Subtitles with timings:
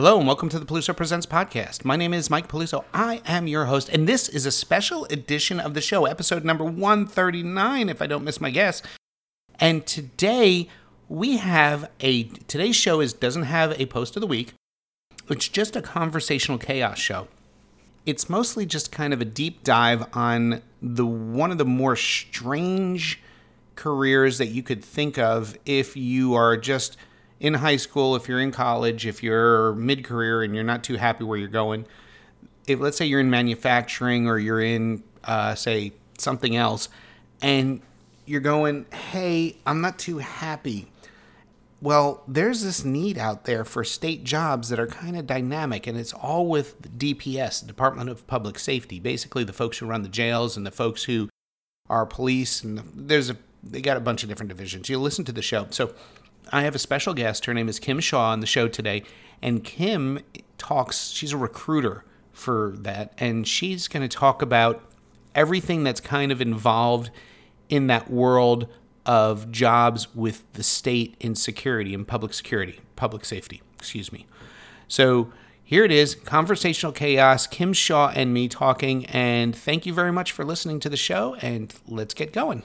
[0.00, 1.84] Hello and welcome to the Peluso Presents podcast.
[1.84, 2.86] My name is Mike Peluso.
[2.94, 6.64] I am your host, and this is a special edition of the show, episode number
[6.64, 8.80] 139, if I don't miss my guess.
[9.56, 10.68] And today
[11.10, 14.54] we have a today's show is doesn't have a post of the week.
[15.28, 17.28] It's just a conversational chaos show.
[18.06, 23.20] It's mostly just kind of a deep dive on the one of the more strange
[23.74, 26.96] careers that you could think of if you are just
[27.40, 30.96] in high school, if you're in college, if you're mid career and you're not too
[30.96, 31.86] happy where you're going,
[32.66, 36.90] if let's say you're in manufacturing or you're in, uh, say, something else,
[37.40, 37.80] and
[38.26, 40.92] you're going, hey, I'm not too happy.
[41.82, 45.96] Well, there's this need out there for state jobs that are kind of dynamic, and
[45.96, 49.00] it's all with DPS, Department of Public Safety.
[49.00, 51.30] Basically, the folks who run the jails and the folks who
[51.88, 54.88] are police, and the, there's a they got a bunch of different divisions.
[54.88, 55.66] You'll listen to the show.
[55.70, 55.94] So
[56.52, 57.46] I have a special guest.
[57.46, 59.02] Her name is Kim Shaw on the show today.
[59.42, 60.20] And Kim
[60.58, 63.12] talks, she's a recruiter for that.
[63.18, 64.82] And she's going to talk about
[65.34, 67.10] everything that's kind of involved
[67.68, 68.68] in that world
[69.06, 74.26] of jobs with the state in security and public security, public safety, excuse me.
[74.88, 79.06] So here it is conversational chaos, Kim Shaw and me talking.
[79.06, 81.36] And thank you very much for listening to the show.
[81.36, 82.64] And let's get going.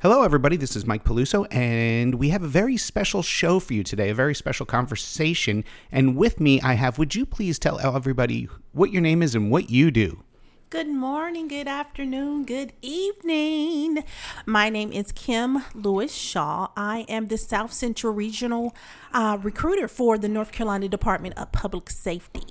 [0.00, 0.56] Hello, everybody.
[0.56, 4.14] This is Mike Peluso, and we have a very special show for you today, a
[4.14, 5.64] very special conversation.
[5.90, 9.50] And with me, I have, would you please tell everybody what your name is and
[9.50, 10.22] what you do?
[10.70, 14.04] Good morning, good afternoon, good evening.
[14.46, 16.68] My name is Kim Lewis Shaw.
[16.76, 18.76] I am the South Central Regional
[19.12, 22.44] uh, recruiter for the North Carolina Department of Public Safety.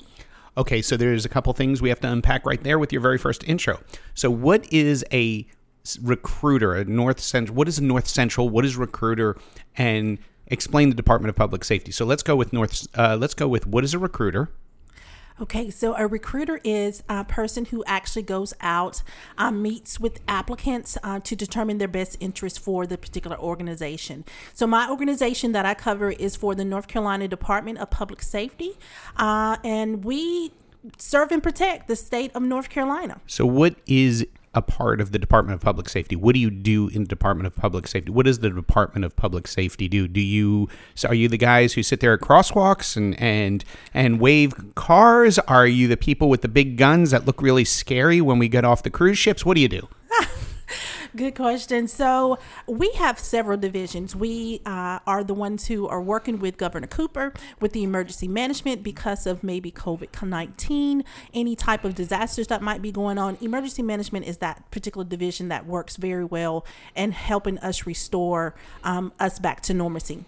[0.57, 3.17] Okay, so there's a couple things we have to unpack right there with your very
[3.17, 3.79] first intro.
[4.15, 5.47] So, what is a
[6.01, 7.55] recruiter, a North Central?
[7.55, 8.49] What is North Central?
[8.49, 9.37] What is recruiter?
[9.77, 11.91] And explain the Department of Public Safety.
[11.91, 12.87] So let's go with North.
[12.97, 14.49] Uh, let's go with what is a recruiter?
[15.39, 19.03] Okay, so a recruiter is a person who actually goes out,
[19.37, 24.25] um, meets with applicants uh, to determine their best interest for the particular organization.
[24.55, 28.79] So, my organization that I cover is for the North Carolina Department of Public Safety,
[29.17, 30.53] uh, and we
[30.97, 33.21] serve and protect the state of North Carolina.
[33.27, 34.25] So, what is
[34.57, 36.15] a part of the Department of Public Safety?
[36.15, 38.11] What do you do in the Department of Public Safety?
[38.11, 40.07] What does the Department of Public Safety do?
[40.07, 43.63] Do you so are you the guys who sit there at crosswalks and and
[43.93, 45.39] and wave cars?
[45.39, 48.65] Are you the people with the big guns that look really scary when we get
[48.65, 49.45] off the cruise ships?
[49.45, 49.87] What do you do?
[51.17, 51.87] Good question.
[51.87, 54.15] So we have several divisions.
[54.15, 58.83] We uh, are the ones who are working with Governor Cooper with the emergency management
[58.83, 63.35] because of maybe COVID 19, any type of disasters that might be going on.
[63.41, 66.63] Emergency management is that particular division that works very well
[66.95, 68.53] and helping us restore
[68.83, 70.23] um, us back to normalcy.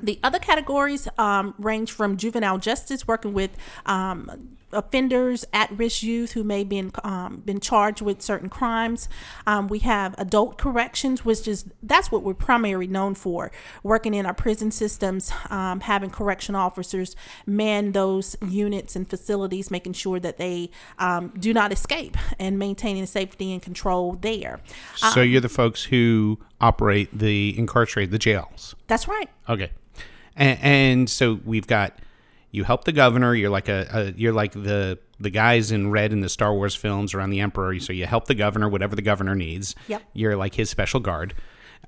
[0.00, 3.50] The other categories um, range from juvenile justice, working with
[3.84, 9.08] um, offenders, at-risk youth who may been um, been charged with certain crimes.
[9.46, 14.26] Um, we have adult corrections, which is that's what we're primarily known for, working in
[14.26, 17.14] our prison systems, um, having correction officers
[17.46, 23.06] man those units and facilities, making sure that they um, do not escape and maintaining
[23.06, 24.60] safety and control there.
[24.96, 28.74] So you're the folks who operate the incarcerated, the jails.
[28.86, 29.28] That's right.
[29.48, 29.70] Okay.
[30.34, 31.98] And, and so we've got
[32.56, 33.34] you help the governor.
[33.34, 36.74] You're like a, a, you're like the the guys in red in the Star Wars
[36.74, 37.78] films around the emperor.
[37.78, 39.74] So you help the governor whatever the governor needs.
[39.88, 40.02] Yep.
[40.12, 41.34] You're like his special guard.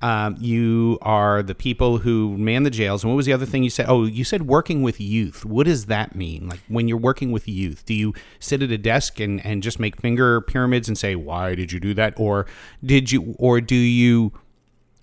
[0.01, 3.03] Um, you are the people who man the jails.
[3.03, 3.87] And what was the other thing you said?
[3.89, 5.43] Oh, you said working with youth.
[5.43, 6.47] What does that mean?
[6.47, 9.77] Like when you're working with youth, do you sit at a desk and, and just
[9.79, 12.13] make finger pyramids and say, why did you do that?
[12.15, 12.45] Or
[12.83, 14.31] did you, or do you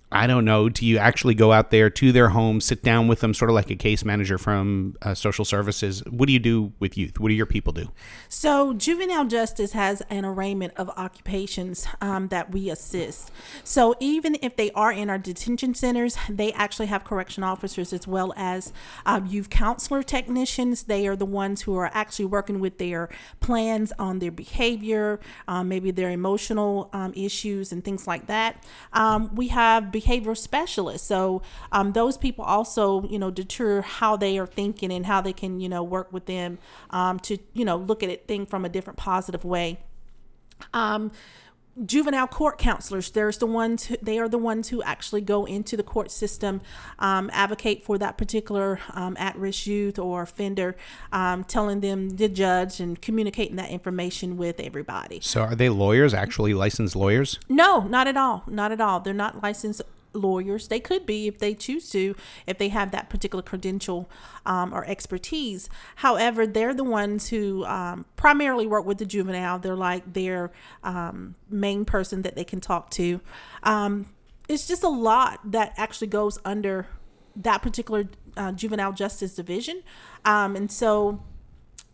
[0.09, 3.19] I don't know, do you actually go out there to their home, sit down with
[3.19, 6.01] them, sort of like a case manager from uh, social services?
[6.09, 7.19] What do you do with youth?
[7.19, 7.91] What do your people do?
[8.29, 13.31] So, juvenile justice has an arraignment of occupations um, that we assist.
[13.65, 18.07] So, even if they are in our detention centers, they actually have correction officers as
[18.07, 18.71] well as
[19.05, 20.83] um, youth counselor technicians.
[20.83, 23.09] They are the ones who are actually working with their
[23.41, 25.19] plans on their behavior,
[25.49, 28.63] um, maybe their emotional um, issues, and things like that.
[28.93, 31.07] Um, we have behavioral specialists.
[31.07, 31.41] So
[31.71, 35.59] um, those people also, you know, deter how they are thinking and how they can,
[35.59, 36.59] you know, work with them
[36.89, 39.79] um, to, you know, look at it thing from a different positive way.
[40.73, 41.11] Um,
[41.85, 45.77] juvenile court counselors there's the ones who, they are the ones who actually go into
[45.77, 46.61] the court system
[46.99, 50.75] um, advocate for that particular um, at-risk youth or offender
[51.11, 56.13] um, telling them the judge and communicating that information with everybody So are they lawyers,
[56.13, 57.39] actually licensed lawyers?
[57.49, 59.81] no not at all not at all they're not licensed
[60.17, 60.67] lawyers.
[60.67, 62.15] They could be if they choose to
[62.45, 64.09] if they have that particular credential
[64.45, 65.69] um, or expertise.
[65.97, 69.59] However they're the ones who um, primarily work with the juvenile.
[69.59, 70.51] They're like their
[70.83, 73.21] um, main person that they can talk to.
[73.63, 74.07] Um,
[74.47, 76.87] it's just a lot that actually goes under
[77.35, 78.05] that particular
[78.35, 79.83] uh, juvenile justice division.
[80.25, 81.23] Um, and so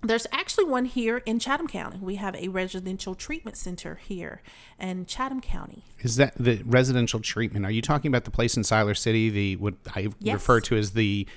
[0.03, 1.97] there's actually one here in Chatham County.
[2.01, 4.41] We have a residential treatment center here
[4.79, 5.83] in Chatham County.
[5.99, 7.65] Is that the residential treatment?
[7.65, 10.33] Are you talking about the place in Siler City, the what I Yes.
[10.35, 11.27] refer to as the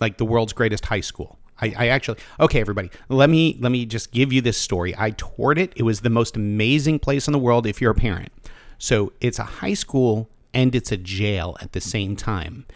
[0.00, 1.38] like the world's greatest high school?
[1.60, 2.90] I, I actually okay, everybody.
[3.08, 4.94] Let me let me just give you this story.
[4.96, 5.72] I toured it.
[5.76, 8.32] It was the most amazing place in the world if you're a parent.
[8.78, 12.66] So it's a high school and it's a jail at the same time.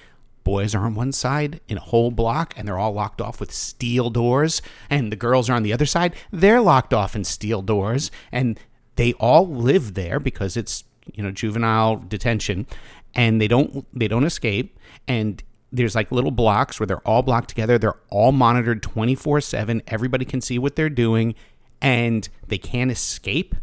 [0.46, 3.50] Boys are on one side in a whole block and they're all locked off with
[3.50, 6.14] steel doors, and the girls are on the other side.
[6.30, 8.56] They're locked off in steel doors, and
[8.94, 12.64] they all live there because it's you know juvenile detention,
[13.12, 14.78] and they don't they don't escape.
[15.08, 17.76] And there's like little blocks where they're all blocked together.
[17.76, 19.82] They're all monitored 24 7.
[19.88, 21.34] Everybody can see what they're doing,
[21.82, 23.56] and they can't escape.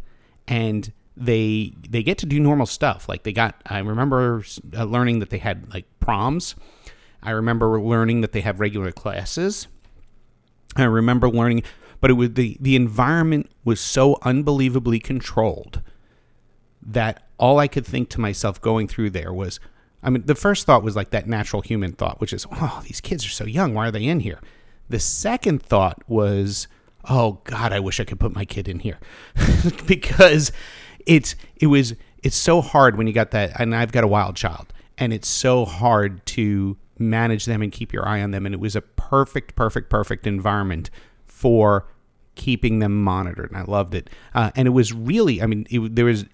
[0.49, 3.07] And they they get to do normal stuff.
[3.07, 3.61] Like they got.
[3.65, 4.43] I remember
[4.75, 6.55] uh, learning that they had like proms.
[7.21, 9.67] I remember learning that they have regular classes.
[10.75, 11.63] I remember learning,
[12.01, 15.81] but it was the the environment was so unbelievably controlled
[16.85, 19.59] that all I could think to myself going through there was,
[20.01, 23.01] I mean, the first thought was like that natural human thought, which is, oh, these
[23.01, 23.73] kids are so young.
[23.73, 24.39] Why are they in here?
[24.89, 26.67] The second thought was,
[27.09, 28.99] oh God, I wish I could put my kid in here,
[29.87, 30.51] because
[31.05, 34.35] it's it was it's so hard when you got that, and I've got a wild
[34.35, 38.55] child, and it's so hard to manage them and keep your eye on them, and
[38.55, 40.89] it was a perfect, perfect, perfect environment
[41.25, 41.87] for
[42.35, 44.09] keeping them monitored, and I loved it.
[44.33, 46.25] Uh, and it was really, I mean, it, there was.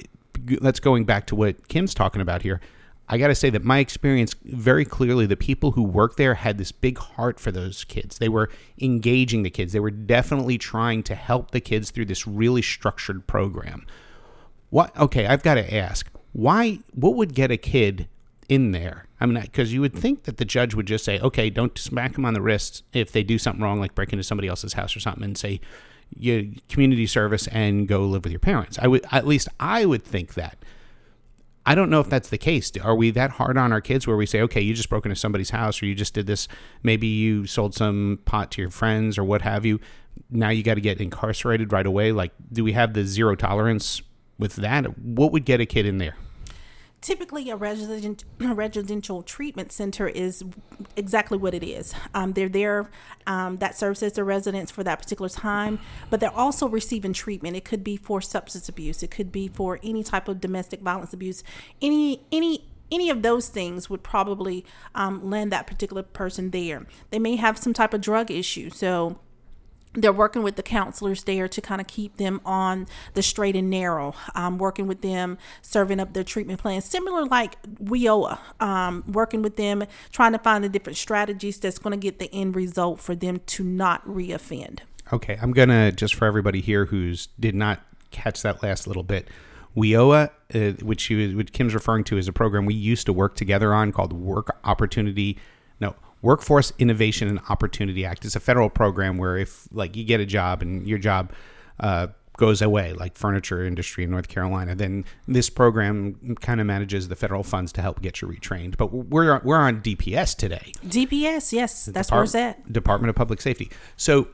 [0.61, 2.61] That's going back to what Kim's talking about here.
[3.09, 6.57] I got to say that my experience very clearly, the people who worked there had
[6.57, 8.19] this big heart for those kids.
[8.19, 8.49] They were
[8.79, 9.73] engaging the kids.
[9.73, 13.85] They were definitely trying to help the kids through this really structured program.
[14.69, 14.95] What?
[14.97, 16.79] Okay, I've got to ask, why?
[16.93, 18.07] What would get a kid
[18.47, 19.05] in there?
[19.21, 22.13] I mean, because you would think that the judge would just say, okay, don't smack
[22.13, 24.95] them on the wrist if they do something wrong, like break into somebody else's house
[24.95, 25.59] or something, and say,
[26.15, 28.79] you community service and go live with your parents.
[28.81, 30.57] I would, at least, I would think that.
[31.65, 32.71] I don't know if that's the case.
[32.81, 35.15] Are we that hard on our kids where we say, okay, you just broke into
[35.15, 36.47] somebody's house or you just did this?
[36.81, 39.79] Maybe you sold some pot to your friends or what have you.
[40.31, 42.11] Now you got to get incarcerated right away.
[42.11, 44.01] Like, do we have the zero tolerance
[44.39, 44.97] with that?
[44.97, 46.15] What would get a kid in there?
[47.01, 50.43] Typically, a resident, residential treatment center is
[50.97, 51.93] exactly what it is.
[52.13, 52.89] Um, they're there,
[53.25, 57.55] um, that serves as their residence for that particular time, but they're also receiving treatment.
[57.55, 61.13] It could be for substance abuse, it could be for any type of domestic violence
[61.13, 61.43] abuse,
[61.81, 66.87] any any any of those things would probably um, land that particular person there.
[67.11, 69.19] They may have some type of drug issue, so
[69.93, 73.69] they're working with the counselors there to kind of keep them on the straight and
[73.69, 79.41] narrow, um, working with them, serving up their treatment plans, similar like WIOA, um, working
[79.41, 82.99] with them, trying to find the different strategies that's going to get the end result
[82.99, 84.79] for them to not reoffend.
[85.11, 87.81] Okay, I'm gonna just for everybody here who's did not
[88.11, 89.27] catch that last little bit.
[89.75, 93.35] WIOA, uh, which, was, which Kim's referring to, is a program we used to work
[93.35, 95.37] together on called Work Opportunity.
[96.21, 98.25] Workforce Innovation and Opportunity Act.
[98.25, 101.31] It's a federal program where if like you get a job and your job
[101.79, 102.07] uh,
[102.39, 107.15] goes away, like furniture industry in North Carolina, then this program kind of manages the
[107.15, 108.77] federal funds to help get you retrained.
[108.77, 110.73] But we're we're on DPS today.
[110.85, 112.71] DPS, yes, that's where it's at.
[112.71, 113.69] Department of Public Safety.
[113.97, 114.29] So,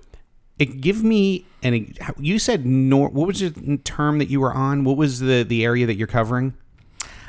[0.57, 1.93] it, give me an.
[2.17, 3.09] You said nor.
[3.09, 4.83] What was the term that you were on?
[4.85, 6.55] What was the the area that you're covering?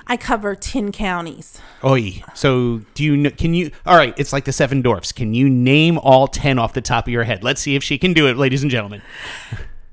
[0.07, 1.61] I cover 10 counties.
[1.85, 2.23] Oi.
[2.35, 3.31] So, do you know?
[3.31, 3.71] Can you?
[3.85, 4.15] All right.
[4.17, 5.13] It's like the Seven Dwarfs.
[5.13, 7.43] Can you name all ten off the top of your head?
[7.43, 9.03] Let's see if she can do it, ladies and gentlemen.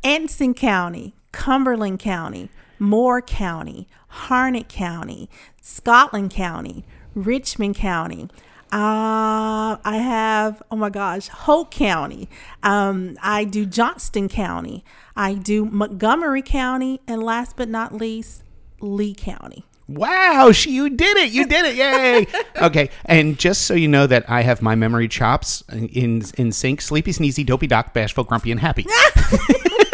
[0.03, 5.29] Anson County, Cumberland County, Moore County, Harnett County,
[5.62, 8.29] Scotland County, Richmond County.
[8.72, 12.27] Uh, I have, oh my gosh, Hoke County.
[12.63, 14.84] Um, I do Johnston County.
[15.15, 17.00] I do Montgomery County.
[17.08, 18.43] And last but not least,
[18.82, 19.65] Lee County.
[19.87, 21.31] Wow, she, you did it!
[21.31, 21.75] You did it!
[21.75, 22.27] Yay!
[22.65, 26.81] okay, and just so you know that I have my memory chops in in sync:
[26.81, 28.85] sleepy, sneezy, dopey, doc, bashful, grumpy, and happy.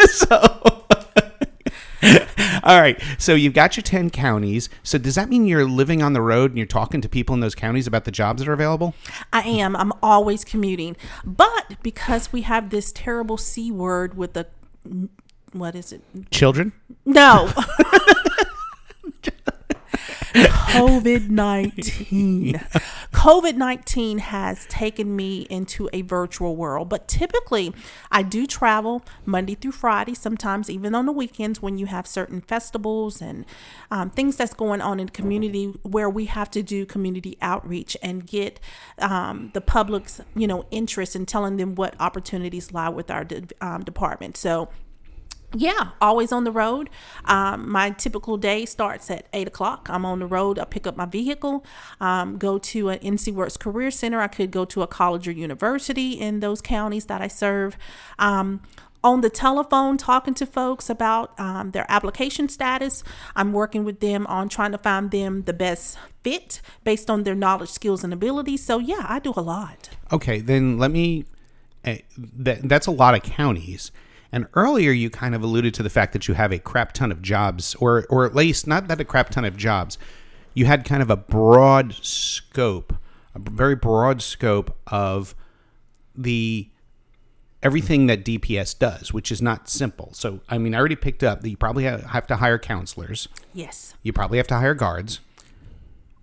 [0.00, 0.86] so,
[2.62, 3.00] All right.
[3.18, 4.68] So you've got your 10 counties.
[4.82, 7.40] So does that mean you're living on the road and you're talking to people in
[7.40, 8.94] those counties about the jobs that are available?
[9.32, 9.76] I am.
[9.76, 10.96] I'm always commuting.
[11.24, 14.46] But because we have this terrible C word with the
[15.52, 16.02] what is it?
[16.30, 16.72] Children?
[17.04, 17.52] No.
[20.70, 22.54] COVID 19.
[23.12, 27.74] COVID 19 has taken me into a virtual world, but typically
[28.12, 32.40] I do travel Monday through Friday, sometimes even on the weekends when you have certain
[32.40, 33.46] festivals and
[33.90, 37.96] um, things that's going on in the community where we have to do community outreach
[38.00, 38.60] and get
[38.98, 43.42] um, the public's you know interest in telling them what opportunities lie with our de-
[43.60, 44.36] um, department.
[44.36, 44.68] So
[45.54, 46.90] yeah, always on the road.
[47.24, 49.88] Um, my typical day starts at eight o'clock.
[49.90, 50.58] I'm on the road.
[50.58, 51.64] I pick up my vehicle,
[52.00, 54.20] um, go to an NC Works Career Center.
[54.20, 57.76] I could go to a college or university in those counties that I serve.
[58.18, 58.60] Um,
[59.02, 63.02] on the telephone, talking to folks about um, their application status.
[63.34, 67.34] I'm working with them on trying to find them the best fit based on their
[67.34, 68.62] knowledge, skills, and abilities.
[68.62, 69.88] So, yeah, I do a lot.
[70.12, 71.24] Okay, then let me.
[71.82, 73.90] Uh, that, that's a lot of counties.
[74.32, 77.10] And earlier, you kind of alluded to the fact that you have a crap ton
[77.10, 79.98] of jobs, or or at least not that a crap ton of jobs.
[80.54, 82.94] You had kind of a broad scope,
[83.34, 85.34] a very broad scope of
[86.14, 86.68] the
[87.62, 90.10] everything that DPS does, which is not simple.
[90.12, 93.28] So, I mean, I already picked up that you probably have to hire counselors.
[93.52, 93.94] Yes.
[94.02, 95.20] You probably have to hire guards.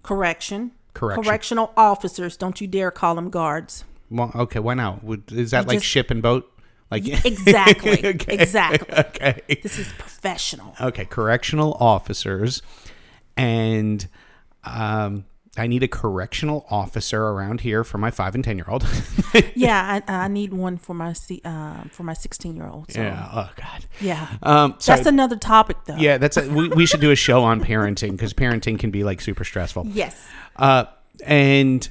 [0.03, 0.71] Correction.
[0.93, 1.23] Correction.
[1.23, 2.37] Correctional officers.
[2.37, 3.83] Don't you dare call them guards.
[4.09, 5.01] Well, okay, why not?
[5.31, 6.51] Is that like just- ship and boat?
[6.89, 8.05] Like Exactly.
[8.05, 8.33] Okay.
[8.33, 8.97] Exactly.
[8.97, 9.41] Okay.
[9.61, 10.75] This is professional.
[10.79, 12.61] Okay, correctional officers,
[13.35, 14.07] and
[14.63, 15.25] um,
[15.57, 18.85] I need a correctional officer around here for my five and ten year old.
[19.53, 21.13] Yeah, I, I need one for my
[21.43, 22.91] uh, for my 16 year old.
[22.91, 23.29] So, yeah.
[23.33, 23.85] Oh God.
[23.99, 24.27] yeah.
[24.41, 24.75] Um.
[24.79, 24.97] Sorry.
[24.97, 25.95] That's another topic, though.
[25.97, 26.17] yeah.
[26.17, 29.19] That's a, we, we should do a show on parenting because parenting can be like
[29.19, 29.87] super stressful.
[29.87, 30.27] Yes.
[30.55, 30.85] Uh.
[31.25, 31.87] And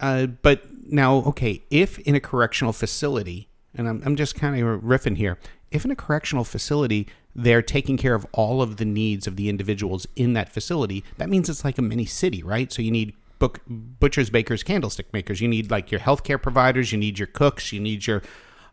[0.00, 0.26] uh.
[0.26, 5.16] But now, okay, if in a correctional facility, and I'm I'm just kind of riffing
[5.16, 5.38] here,
[5.70, 9.48] if in a correctional facility they're taking care of all of the needs of the
[9.48, 12.70] individuals in that facility, that means it's like a mini city, right?
[12.70, 15.40] So you need book, butchers, bakers, candlestick makers.
[15.40, 16.92] You need like your healthcare providers.
[16.92, 17.72] You need your cooks.
[17.72, 18.22] You need your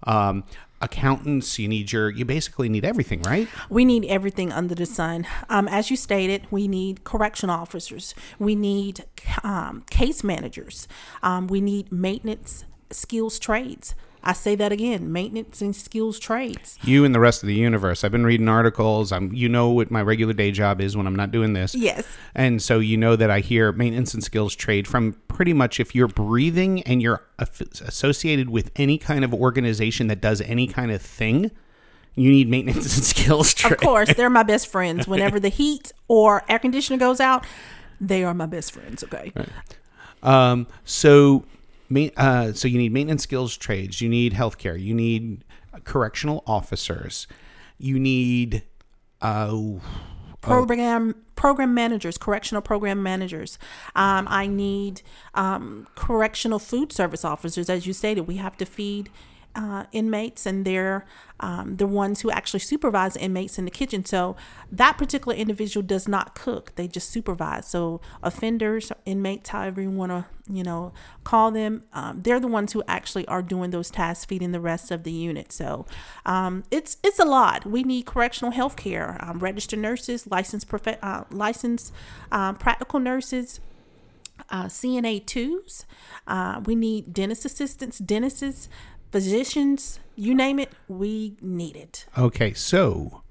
[0.03, 0.43] um,
[0.81, 1.57] accountants.
[1.57, 2.09] You need your.
[2.09, 3.47] You basically need everything, right?
[3.69, 5.25] We need everything under the sun.
[5.49, 8.13] Um, as you stated, we need correction officers.
[8.37, 9.05] We need
[9.43, 10.87] um, case managers.
[11.23, 13.95] Um, we need maintenance skills trades.
[14.23, 16.77] I say that again: maintenance and skills trades.
[16.83, 18.03] You and the rest of the universe.
[18.03, 19.11] I've been reading articles.
[19.11, 19.33] I'm.
[19.33, 21.73] You know what my regular day job is when I'm not doing this.
[21.75, 22.05] Yes.
[22.35, 25.95] And so you know that I hear maintenance and skills trade from pretty much if
[25.95, 31.01] you're breathing and you're associated with any kind of organization that does any kind of
[31.01, 31.51] thing,
[32.15, 33.73] you need maintenance and skills trade.
[33.73, 35.07] Of course, they're my best friends.
[35.07, 37.45] Whenever the heat or air conditioner goes out,
[38.01, 39.03] they are my best friends.
[39.03, 39.31] Okay.
[40.21, 41.45] Um, so,
[42.17, 44.01] uh, so you need maintenance skills trades.
[44.01, 44.79] You need healthcare.
[44.79, 45.43] You need
[45.84, 47.27] correctional officers.
[47.77, 48.63] You need.
[49.22, 49.79] Uh,
[50.41, 53.58] program program managers, correctional program managers.
[53.96, 55.01] Um, I need
[55.34, 58.27] um, correctional food service officers, as you stated.
[58.27, 59.10] We have to feed
[59.55, 61.05] uh, inmates, and they're
[61.39, 64.05] um, the ones who actually supervise inmates in the kitchen.
[64.05, 64.35] So
[64.71, 67.67] that particular individual does not cook; they just supervise.
[67.67, 72.73] So offenders, inmates, however you want to, you know, call them, um, they're the ones
[72.73, 75.51] who actually are doing those tasks, feeding the rest of the unit.
[75.51, 75.85] So
[76.25, 77.65] um, it's it's a lot.
[77.65, 81.93] We need correctional health care, um, registered nurses, licensed prof- uh, licensed
[82.31, 83.59] um, practical nurses
[84.49, 85.85] uh, CNA twos.
[86.27, 88.69] Uh, we need dentist assistants, dentists,
[89.11, 92.05] physicians, you name it, we need it.
[92.17, 93.21] Okay, so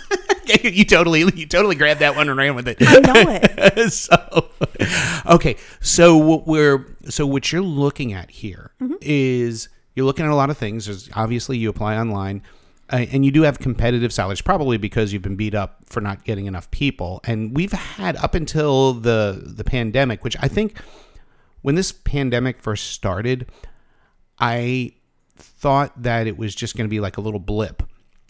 [0.63, 2.77] you totally, you totally grabbed that one and ran with it.
[2.81, 3.91] I know it.
[3.91, 4.49] so,
[5.25, 8.95] okay, so what we're so what you're looking at here mm-hmm.
[9.01, 10.85] is you're looking at a lot of things.
[10.85, 12.41] There's obviously you apply online,
[12.91, 16.45] and you do have competitive salaries, probably because you've been beat up for not getting
[16.45, 17.21] enough people.
[17.23, 20.77] And we've had up until the the pandemic, which I think
[21.61, 23.49] when this pandemic first started,
[24.39, 24.93] I
[25.35, 27.83] thought that it was just going to be like a little blip.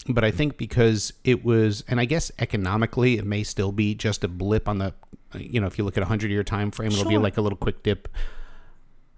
[0.08, 4.24] But I think because it was, and I guess economically, it may still be just
[4.24, 4.94] a blip on the,
[5.36, 7.40] you know, if you look at a hundred year time frame, it'll be like a
[7.40, 8.08] little quick dip.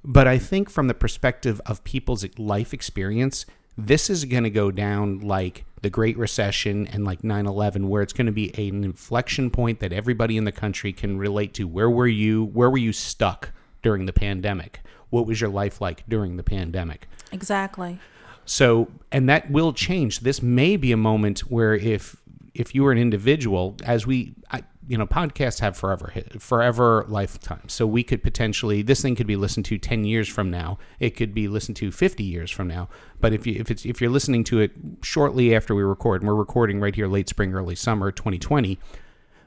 [0.04, 3.46] But I think from the perspective of people's life experience,
[3.76, 8.02] this is going to go down like the Great Recession and like 9 11, where
[8.02, 11.68] it's going to be an inflection point that everybody in the country can relate to.
[11.68, 12.44] Where were you?
[12.44, 13.50] Where were you stuck
[13.82, 14.80] during the pandemic?
[15.10, 17.06] What was your life like during the pandemic?
[17.32, 17.98] Exactly.
[18.46, 20.20] So, and that will change.
[20.20, 22.16] This may be a moment where if
[22.54, 27.68] if you were an individual, as we, I, you know, podcasts have forever forever lifetime.
[27.68, 30.78] So we could potentially this thing could be listened to ten years from now.
[31.00, 32.88] It could be listened to fifty years from now.
[33.20, 34.72] But if you if it's if you're listening to it
[35.02, 38.78] shortly after we record, and we're recording right here late spring, early summer, 2020,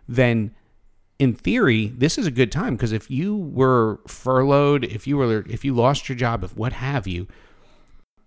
[0.07, 0.55] then
[1.19, 5.45] in theory, this is a good time because if you were furloughed, if you were
[5.47, 7.27] if you lost your job, if what have you,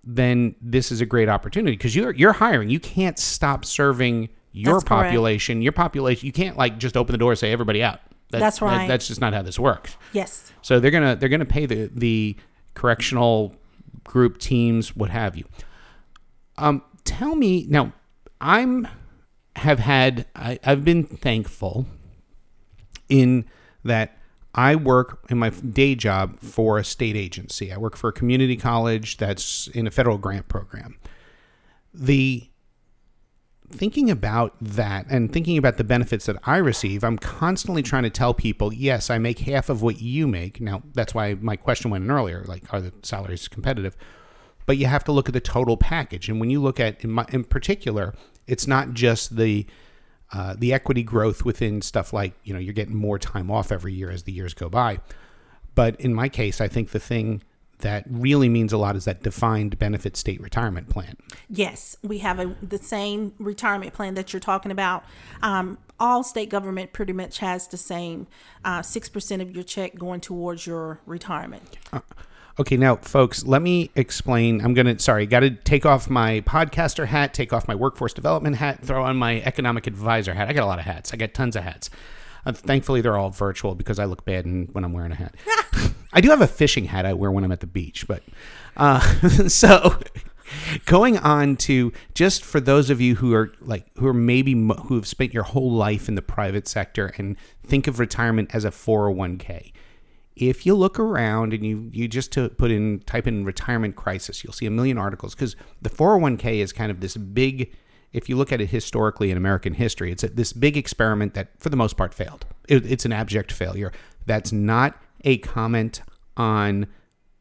[0.05, 2.71] then this is a great opportunity because you're you're hiring.
[2.71, 5.05] You can't stop serving your That's correct.
[5.09, 5.63] population.
[5.63, 6.27] Your population.
[6.27, 8.01] You can't like just open the door and say everybody out.
[8.31, 8.89] That- That's that- right.
[8.89, 9.97] that's just not how this works.
[10.13, 10.53] Yes.
[10.63, 12.37] So they're gonna they're gonna pay the the
[12.75, 13.55] correctional
[14.05, 15.45] group teams, what have you.
[16.59, 17.93] Um, tell me now.
[18.41, 18.89] I'm
[19.57, 21.87] have had I, I've been thankful
[23.09, 23.45] in
[23.85, 24.17] that
[24.55, 27.73] I work in my day job for a state agency.
[27.73, 30.99] I work for a community college that's in a federal grant program.
[31.93, 32.49] The
[33.71, 38.11] thinking about that and thinking about the benefits that I receive, I'm constantly trying to
[38.11, 40.61] tell people, yes, I make half of what you make.
[40.61, 43.97] Now, that's why my question went in earlier, like, are the salaries competitive?
[44.67, 46.29] But you have to look at the total package.
[46.29, 48.15] And when you look at, in, my, in particular,
[48.47, 49.67] it's not just the
[50.33, 53.93] uh, the equity growth within stuff like you know you're getting more time off every
[53.93, 55.01] year as the years go by.
[55.75, 57.43] But in my case, I think the thing
[57.83, 61.17] that really means a lot is that defined benefit state retirement plan.
[61.49, 65.05] Yes, we have a, the same retirement plan that you're talking about.
[65.43, 68.27] Um, all state government pretty much has the same
[68.65, 71.63] uh, six percent of your check going towards your retirement.
[72.59, 74.61] Okay, now, folks, let me explain.
[74.61, 78.13] I'm going to, sorry, got to take off my podcaster hat, take off my workforce
[78.13, 80.49] development hat, throw on my economic advisor hat.
[80.49, 81.15] I got a lot of hats.
[81.15, 81.89] I got tons of hats.
[82.45, 85.35] Uh, thankfully, they're all virtual because I look bad in, when I'm wearing a hat.
[86.13, 88.23] I do have a fishing hat I wear when I'm at the beach, but
[88.77, 89.01] uh,
[89.49, 89.99] so
[90.87, 94.95] going on to just for those of you who are like who are maybe who
[94.95, 98.71] have spent your whole life in the private sector and think of retirement as a
[98.71, 99.73] 401k
[100.37, 104.43] if you look around and you you just to put in type in retirement crisis
[104.43, 107.73] you'll see a million articles because the 401k is kind of this big
[108.13, 111.51] if you look at it historically in american history it's a, this big experiment that
[111.59, 112.47] for the most part failed.
[112.69, 113.93] It, it's an abject failure.
[114.27, 116.03] That's not a comment
[116.37, 116.87] on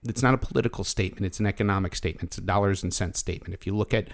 [0.08, 3.54] it's not a political statement it's an economic statement it's a dollars and cents statement
[3.54, 4.08] if you look at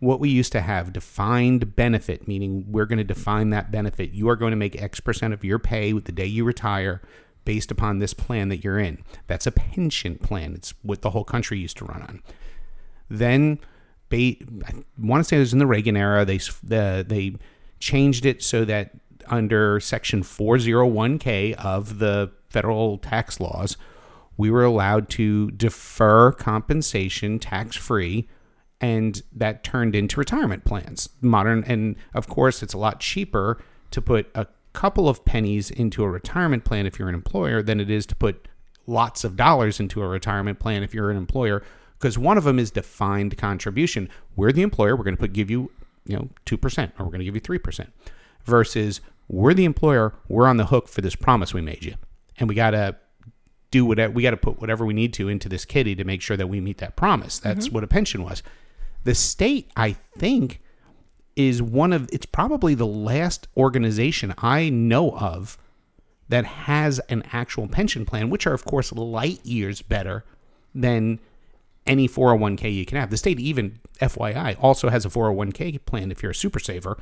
[0.00, 4.28] what we used to have defined benefit meaning we're going to define that benefit you
[4.28, 7.00] are going to make x percent of your pay with the day you retire
[7.44, 11.24] based upon this plan that you're in that's a pension plan it's what the whole
[11.24, 12.22] country used to run on
[13.08, 13.58] then
[14.14, 14.36] I
[14.98, 16.24] want to say it was in the Reagan era.
[16.24, 17.36] They the, they
[17.78, 18.92] changed it so that
[19.26, 23.76] under Section 401k of the federal tax laws,
[24.36, 28.28] we were allowed to defer compensation tax free,
[28.80, 31.08] and that turned into retirement plans.
[31.20, 36.04] Modern, and of course, it's a lot cheaper to put a couple of pennies into
[36.04, 38.48] a retirement plan if you're an employer than it is to put
[38.86, 41.62] lots of dollars into a retirement plan if you're an employer
[41.98, 44.08] because one of them is defined contribution.
[44.36, 45.70] We're the employer, we're going to put give you,
[46.04, 47.86] you know, 2% or we're going to give you 3%
[48.44, 51.94] versus we're the employer, we're on the hook for this promise we made you.
[52.38, 52.96] And we got to
[53.70, 56.22] do whatever we got to put whatever we need to into this kitty to make
[56.22, 57.38] sure that we meet that promise.
[57.38, 57.74] That's mm-hmm.
[57.74, 58.42] what a pension was.
[59.04, 60.60] The state, I think,
[61.36, 65.58] is one of it's probably the last organization I know of
[66.28, 70.24] that has an actual pension plan, which are of course light years better
[70.74, 71.18] than
[71.86, 73.10] any 401k you can have.
[73.10, 76.98] The state even FYI also has a 401k plan if you're a super saver,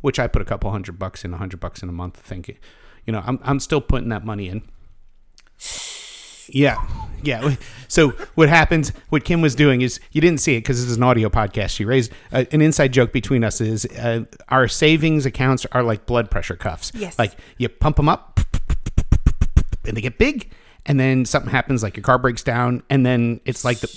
[0.00, 2.16] which I put a couple hundred bucks in, a hundred bucks in a month.
[2.16, 2.58] Thinking,
[3.06, 4.62] you know, I'm I'm still putting that money in.
[6.48, 6.84] Yeah,
[7.22, 7.56] yeah.
[7.88, 8.90] So what happens?
[9.08, 11.70] What Kim was doing is you didn't see it because this is an audio podcast.
[11.70, 16.04] She raised uh, an inside joke between us is uh, our savings accounts are like
[16.06, 16.92] blood pressure cuffs.
[16.94, 17.18] Yes.
[17.18, 18.40] Like you pump them up,
[19.86, 20.50] and they get big,
[20.84, 23.88] and then something happens, like your car breaks down, and then it's like the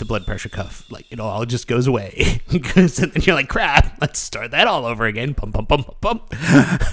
[0.00, 2.40] the blood pressure cuff, like it all just goes away.
[2.50, 5.34] Because and then you're like, crap, let's start that all over again.
[5.34, 6.84] Pump, pump, pump, pump, pump.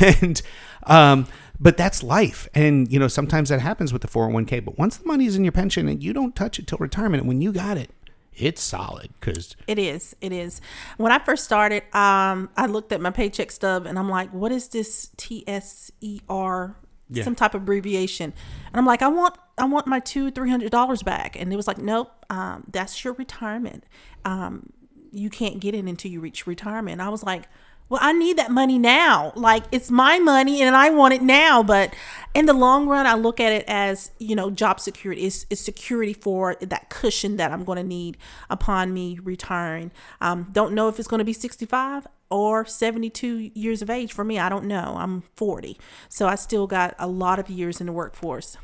[0.20, 0.42] and
[0.84, 1.26] um,
[1.60, 2.48] but that's life.
[2.54, 4.64] And, you know, sometimes that happens with the 401k.
[4.64, 7.40] But once the money's in your pension and you don't touch it till retirement, when
[7.40, 7.90] you got it,
[8.34, 10.14] it's solid because It is.
[10.20, 10.60] It is.
[10.96, 14.52] When I first started, um, I looked at my paycheck stub and I'm like, what
[14.52, 16.76] is this TSER?
[17.10, 17.24] Yeah.
[17.24, 18.32] Some type of abbreviation.
[18.66, 21.36] And I'm like, I want I want my two, three hundred dollars back.
[21.38, 23.84] And it was like, nope, um, that's your retirement.
[24.24, 24.72] Um,
[25.12, 27.00] you can't get it until you reach retirement.
[27.00, 27.44] I was like,
[27.88, 29.32] well, I need that money now.
[29.34, 31.62] Like it's my money and I want it now.
[31.62, 31.94] But
[32.34, 35.60] in the long run, I look at it as, you know, job security is, is
[35.60, 38.18] security for that cushion that I'm going to need
[38.50, 39.90] upon me retiring.
[40.20, 44.22] Um, don't know if it's going to be 65 or 72 years of age for
[44.22, 44.38] me.
[44.38, 44.96] I don't know.
[44.98, 45.78] I'm 40.
[46.10, 48.58] So I still got a lot of years in the workforce.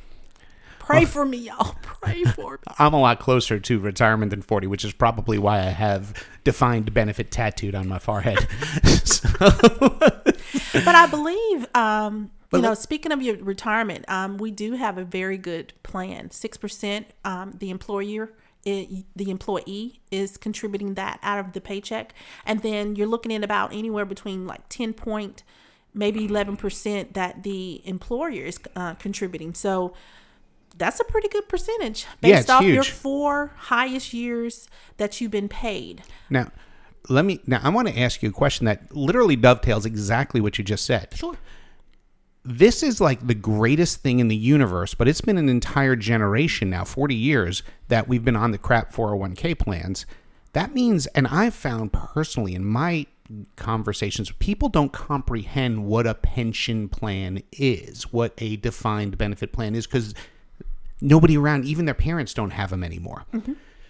[0.85, 1.75] Pray for me, y'all.
[1.83, 2.75] Pray for me.
[2.79, 6.13] I'm a lot closer to retirement than 40, which is probably why I have
[6.45, 8.47] defined benefit tattooed on my forehead.
[9.05, 14.97] So- but I believe, um, you know, speaking of your retirement, um, we do have
[14.99, 16.31] a very good plan.
[16.31, 18.33] Six percent, um, the employer,
[18.67, 22.15] i the employee is contributing that out of the paycheck,
[22.47, 25.43] and then you're looking at about anywhere between like ten point,
[25.93, 29.55] maybe eleven percent that the employer is uh, contributing.
[29.55, 29.95] So.
[30.77, 35.31] That's a pretty good percentage Yeah, based it's off your four highest years that you've
[35.31, 36.03] been paid.
[36.31, 36.51] now,
[37.09, 40.57] let me, now I want to ask you a question that literally dovetails exactly what
[40.59, 41.09] you just said.
[41.15, 41.37] Sure.
[42.45, 46.71] this is like the greatest thing in the universe, but it's been an entire generation
[46.71, 50.07] now, 40 years, that we've been on the crap 401k plans.
[50.55, 53.07] That means, and I've found personally in my
[53.57, 59.87] conversations, people don't comprehend what a pension plan is, what a defined benefit plan is,
[59.87, 60.15] because
[61.05, 63.25] nobody around, even their parents, don't have them anymore.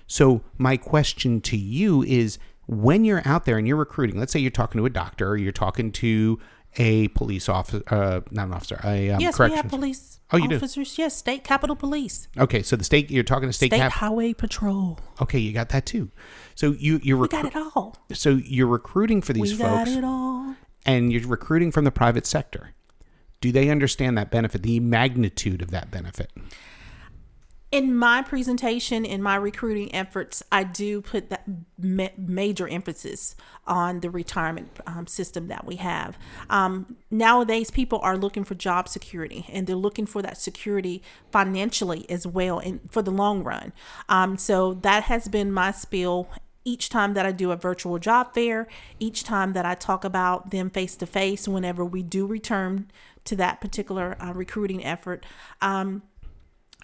[0.07, 4.41] So, my question to you is when you're out there and you're recruiting, let's say
[4.41, 6.39] you're talking to a doctor or you're talking to
[6.77, 10.49] a police officer, uh, not an officer, a um, Yes, we have police Oh, you
[10.49, 10.57] do?
[10.57, 10.99] officers.
[10.99, 13.93] Yes, state capitol police, Okay, so the state, you're talking to state, state cap.
[13.93, 14.99] highway patrol.
[15.23, 16.11] Okay, you got that too.
[16.57, 17.97] So you you're recru- got it all.
[18.13, 20.57] so you're recruiting for these We got folks, it all.
[20.85, 22.71] and you're recruiting from the private sector.
[23.41, 26.33] Do they understand that benefit, the magnitude of that benefit?
[27.75, 31.43] In my presentation, in my recruiting efforts, I do put that
[31.77, 33.35] ma- major emphasis
[33.67, 36.17] on the retirement um, system that we have.
[36.49, 42.09] Um, nowadays, people are looking for job security, and they're looking for that security financially
[42.09, 43.73] as well, and for the long run.
[44.09, 46.29] Um, so that has been my spiel
[46.65, 48.69] each time that I do a virtual job fair,
[49.01, 52.89] each time that I talk about them face to face, whenever we do return
[53.25, 55.27] to that particular uh, recruiting effort.
[55.61, 56.03] Um,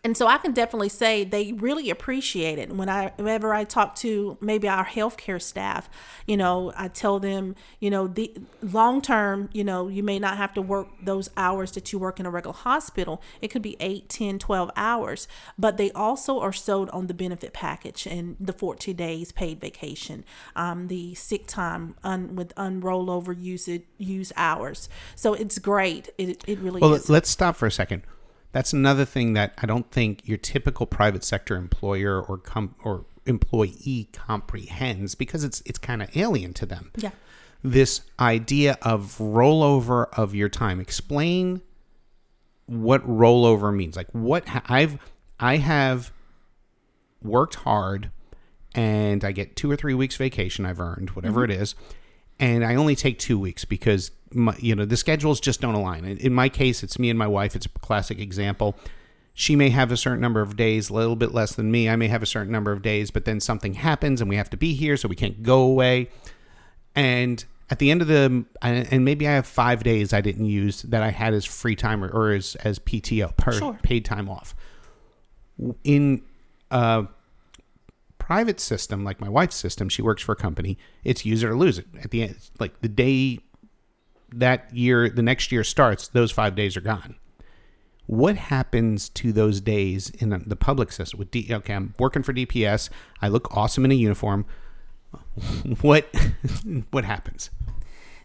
[0.02, 2.72] and so I can definitely say they really appreciate it.
[2.74, 5.90] When I, whenever I talk to maybe our healthcare staff,
[6.26, 10.38] you know, I tell them, you know, the long term, you know, you may not
[10.38, 13.20] have to work those hours that you work in a regular hospital.
[13.42, 17.52] It could be 8, 10, 12 hours, but they also are sold on the benefit
[17.52, 20.24] package and the 14 days paid vacation,
[20.56, 24.88] um, the sick time un, with unrollover usage, use hours.
[25.14, 26.08] So it's great.
[26.16, 27.10] It, it really Well, is.
[27.10, 28.02] let's stop for a second.
[28.52, 33.06] That's another thing that I don't think your typical private sector employer or com- or
[33.26, 36.90] employee comprehends because it's it's kind of alien to them.
[36.96, 37.10] yeah.
[37.62, 40.80] This idea of rollover of your time.
[40.80, 41.60] Explain
[42.66, 43.96] what rollover means.
[43.96, 44.98] Like what ha- I've
[45.38, 46.10] I have
[47.22, 48.10] worked hard
[48.74, 51.52] and I get two or three weeks vacation I've earned, whatever mm-hmm.
[51.52, 51.74] it is,
[52.38, 56.04] and I only take two weeks because my, you know the schedules just don't align.
[56.04, 57.56] In, in my case, it's me and my wife.
[57.56, 58.76] It's a classic example.
[59.34, 61.88] She may have a certain number of days, a little bit less than me.
[61.88, 64.50] I may have a certain number of days, but then something happens and we have
[64.50, 66.10] to be here, so we can't go away.
[66.94, 70.82] And at the end of the, and maybe I have five days I didn't use
[70.82, 73.78] that I had as free time or, or as as PTO, per, Sure.
[73.82, 74.54] paid time off.
[75.84, 76.22] In
[76.70, 77.06] a
[78.18, 80.76] private system, like my wife's system, she works for a company.
[81.04, 81.86] It's use it or lose it.
[82.02, 83.38] At the end, like the day
[84.32, 87.16] that year, the next year starts, those five days are gone.
[88.06, 91.18] What happens to those days in the, public system?
[91.18, 92.90] With D, okay, I'm working for DPS.
[93.22, 94.46] I look awesome in a uniform.
[95.80, 96.14] What
[96.90, 97.50] what happens?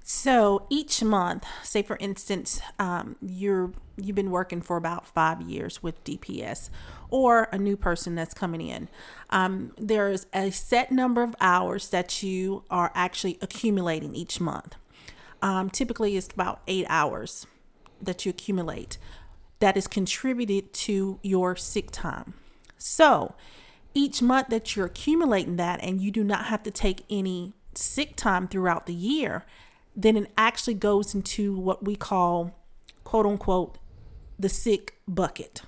[0.03, 5.81] So each month, say for instance, um, you're you've been working for about five years
[5.81, 6.69] with DPS,
[7.09, 8.87] or a new person that's coming in.
[9.31, 14.75] Um, there's a set number of hours that you are actually accumulating each month.
[15.41, 17.45] Um, typically, it's about eight hours
[18.02, 18.98] that you accumulate
[19.60, 22.34] that is contributed to your sick time.
[22.78, 23.36] So
[23.93, 28.15] each month that you're accumulating that and you do not have to take any sick
[28.15, 29.45] time throughout the year,
[29.95, 32.52] then it actually goes into what we call
[33.04, 33.78] quote unquote
[34.38, 35.62] the sick bucket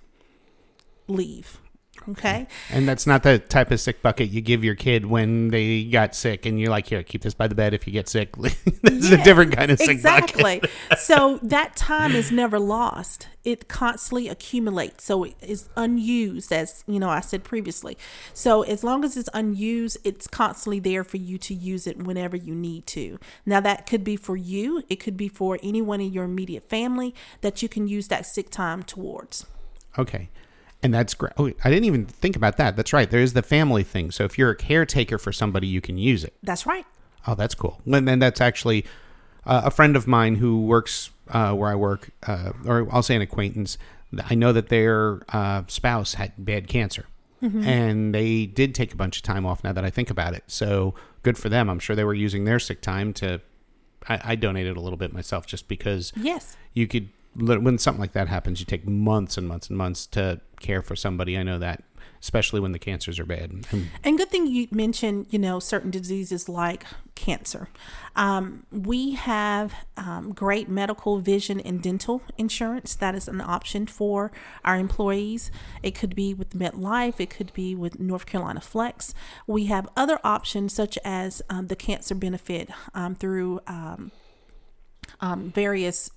[1.07, 1.59] leave.
[2.09, 2.47] Okay.
[2.69, 6.15] And that's not the type of sick bucket you give your kid when they got
[6.15, 8.35] sick and you're like, here, keep this by the bed if you get sick.
[8.37, 10.59] this is a different kind of sick exactly.
[10.59, 10.71] bucket.
[10.71, 10.97] Exactly.
[10.97, 13.27] so that time is never lost.
[13.43, 15.03] It constantly accumulates.
[15.03, 17.97] So it is unused, as you know, I said previously.
[18.33, 22.37] So as long as it's unused, it's constantly there for you to use it whenever
[22.37, 23.19] you need to.
[23.45, 24.83] Now that could be for you.
[24.89, 28.49] It could be for anyone in your immediate family that you can use that sick
[28.49, 29.45] time towards.
[29.97, 30.29] Okay.
[30.83, 31.33] And that's great.
[31.37, 32.75] Oh, I didn't even think about that.
[32.75, 33.09] That's right.
[33.09, 34.11] There is the family thing.
[34.11, 36.35] So if you're a caretaker for somebody, you can use it.
[36.43, 36.85] That's right.
[37.25, 37.81] Oh, that's cool.
[37.91, 38.85] And then that's actually
[39.45, 43.15] uh, a friend of mine who works uh, where I work, uh, or I'll say
[43.15, 43.77] an acquaintance.
[44.29, 47.05] I know that their uh, spouse had bad cancer,
[47.41, 49.63] and they did take a bunch of time off.
[49.63, 51.69] Now that I think about it, so good for them.
[51.69, 53.41] I'm sure they were using their sick time to.
[54.07, 56.55] I, I donated a little bit myself just because Yes.
[56.73, 60.39] you could when something like that happens, you take months and months and months to
[60.59, 61.37] care for somebody.
[61.37, 61.83] I know that,
[62.21, 63.65] especially when the cancers are bad.
[64.03, 67.67] And good thing you mentioned, you know, certain diseases like cancer.
[68.15, 72.95] Um, we have um, great medical, vision, and dental insurance.
[72.95, 74.31] That is an option for
[74.63, 75.51] our employees.
[75.83, 79.13] It could be with MetLife, it could be with North Carolina Flex.
[79.45, 84.11] We have other options such as um, the cancer benefit um, through um,
[85.19, 86.09] um, various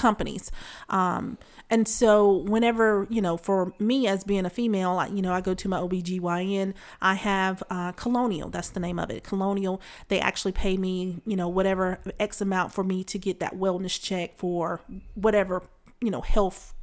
[0.00, 0.50] companies.
[0.88, 1.36] Um,
[1.68, 5.40] and so whenever, you know, for me as being a female, I, you know, I
[5.40, 9.22] go to my OBGYN, I have uh, Colonial, that's the name of it.
[9.22, 13.54] Colonial, they actually pay me, you know, whatever X amount for me to get that
[13.54, 14.80] wellness check for
[15.14, 15.62] whatever,
[16.00, 16.74] you know, health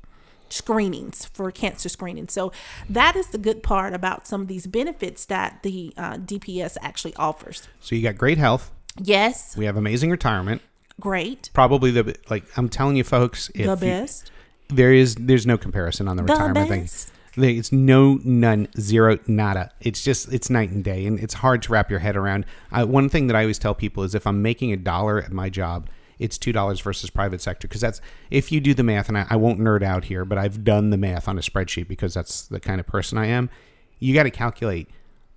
[0.50, 2.30] screenings for cancer screening.
[2.30, 2.52] So
[2.88, 7.16] that is the good part about some of these benefits that the uh, DPS actually
[7.16, 7.68] offers.
[7.82, 8.72] so you got great health.
[9.00, 10.62] Yes, We have amazing retirement.
[11.00, 13.50] Great, Probably the like I'm telling you, folks.
[13.50, 14.32] If the you- best,
[14.70, 16.82] there is there's no comparison on the, the retirement thing.
[16.82, 17.12] best.
[17.36, 19.72] There- It's no, none, zero, nada.
[19.80, 22.46] It's just it's night and day, and it's hard to wrap your head around.
[22.72, 25.32] Uh, one thing that I always tell people is if I'm making a dollar at
[25.32, 29.08] my job, it's two dollars versus private sector because that's if you do the math,
[29.08, 31.88] and I, I won't nerd out here, but I've done the math on a spreadsheet
[31.88, 33.50] because that's the kind of person I am.
[34.00, 34.90] You got to calculate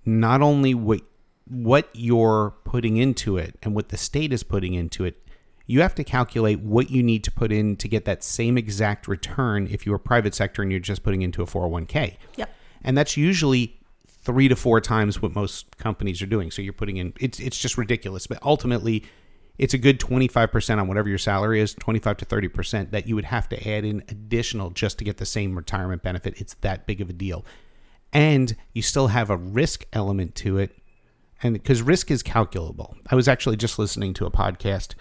[0.05, 1.01] not only what
[1.47, 5.21] what you're putting into it and what the state is putting into it
[5.65, 9.07] you have to calculate what you need to put in to get that same exact
[9.07, 12.17] return if you're a private sector and you're just putting into a 401k.
[12.35, 12.49] Yep.
[12.83, 16.51] And that's usually three to four times what most companies are doing.
[16.51, 18.27] So you're putting in it's it's just ridiculous.
[18.27, 19.03] But ultimately
[19.57, 23.25] it's a good 25% on whatever your salary is, 25 to 30% that you would
[23.25, 26.33] have to add in additional just to get the same retirement benefit.
[26.37, 27.45] It's that big of a deal.
[28.11, 30.75] And you still have a risk element to it.
[31.43, 32.97] And because risk is calculable.
[33.09, 34.95] I was actually just listening to a podcast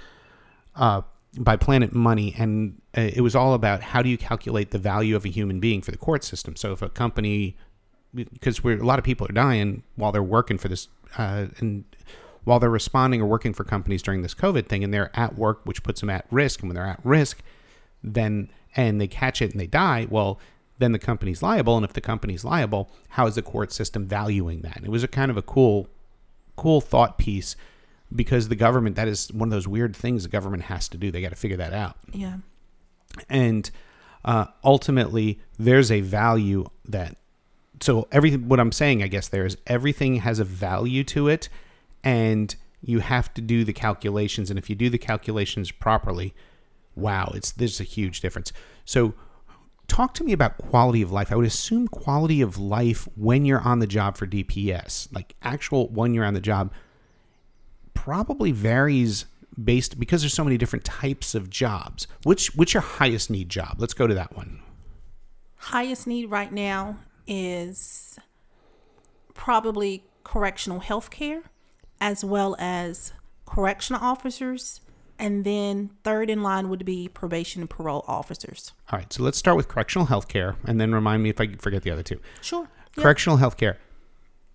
[0.80, 1.02] uh,
[1.38, 5.14] by Planet Money, and uh, it was all about how do you calculate the value
[5.14, 6.56] of a human being for the court system.
[6.56, 7.56] So if a company,
[8.12, 10.88] because we're a lot of people are dying while they're working for this,
[11.18, 11.84] uh, and
[12.42, 15.60] while they're responding or working for companies during this COVID thing, and they're at work,
[15.64, 16.60] which puts them at risk.
[16.60, 17.42] And when they're at risk,
[18.02, 20.40] then and they catch it and they die, well,
[20.78, 21.76] then the company's liable.
[21.76, 24.78] And if the company's liable, how is the court system valuing that?
[24.78, 25.88] And it was a kind of a cool,
[26.56, 27.54] cool thought piece
[28.14, 31.10] because the government that is one of those weird things the government has to do.
[31.10, 32.38] They got to figure that out Yeah.
[33.28, 33.70] and
[34.24, 37.16] uh, ultimately there's a value that
[37.80, 41.48] so everything what i'm saying i guess there is everything has a value to it
[42.04, 46.34] and you have to do the calculations and if you do the calculations properly
[46.94, 48.52] wow it's there's a huge difference
[48.84, 49.14] so
[49.88, 53.62] talk to me about quality of life i would assume quality of life when you're
[53.62, 56.70] on the job for dps like actual when you're on the job
[57.94, 59.26] probably varies
[59.62, 62.06] based because there's so many different types of jobs.
[62.24, 63.76] Which which your highest need job?
[63.78, 64.60] Let's go to that one.
[65.56, 68.18] highest need right now is
[69.34, 71.42] probably correctional health care
[72.00, 73.12] as well as
[73.46, 74.80] correctional officers
[75.18, 79.36] and then third in line would be probation and parole officers All right, so let's
[79.38, 82.20] start with correctional health care and then remind me if I forget the other two.
[82.40, 83.02] sure Yeah.
[83.02, 83.78] Correctional health care.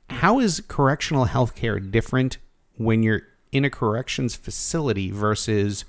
[0.10, 2.38] How is correctional health care different
[2.78, 5.86] when you're in a corrections facility versus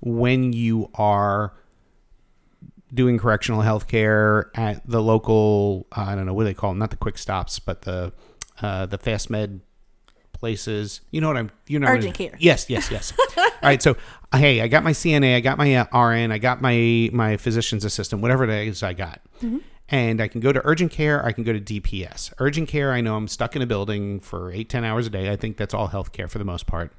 [0.00, 1.52] when you are
[2.92, 6.78] doing correctional health care at the local uh, I don't know what they call them,
[6.78, 8.12] not the quick stops, but the
[8.62, 9.60] uh, the fast med
[10.32, 11.00] places.
[11.10, 12.36] You know what I'm you know what Urgent care.
[12.38, 13.12] Yes, yes, yes.
[13.36, 13.96] All right, so
[14.32, 17.84] hey, I got my CNA, I got my uh, RN, I got my my physician's
[17.84, 19.20] assistant, whatever it is I got.
[19.90, 22.32] And I can go to urgent care, I can go to DPS.
[22.38, 25.30] Urgent care, I know I'm stuck in a building for eight, ten hours a day.
[25.30, 26.92] I think that's all healthcare for the most part.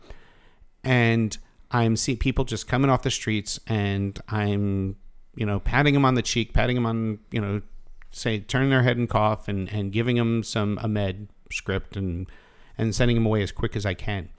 [0.84, 1.38] And
[1.69, 4.95] I'm seeing people just coming off the streets and I'm
[5.39, 7.62] you know, patting them on the cheek, patting them on, you know,
[8.12, 12.28] say turning their head and cough, and and giving them some a med script and
[12.78, 14.30] and sending them away as quick as I can.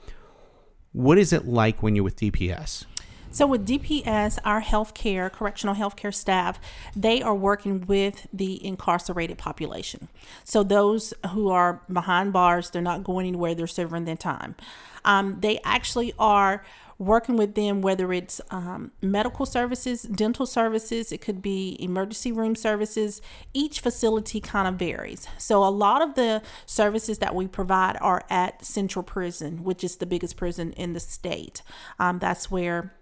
[0.93, 2.85] What is it like when you're with DPS?
[3.31, 6.61] So with DPS, our healthcare, correctional healthcare staff,
[6.97, 10.09] they are working with the incarcerated population.
[10.45, 14.57] So those who are behind bars, they're not going anywhere, they're serving their time.
[15.05, 16.64] Um, they actually are
[16.99, 22.55] working with them, whether it's um, medical services, dental services, it could be emergency room
[22.55, 23.23] services.
[23.55, 25.27] Each facility kind of varies.
[25.38, 29.97] So, a lot of the services that we provide are at Central Prison, which is
[29.97, 31.62] the biggest prison in the state.
[31.99, 32.93] Um, that's where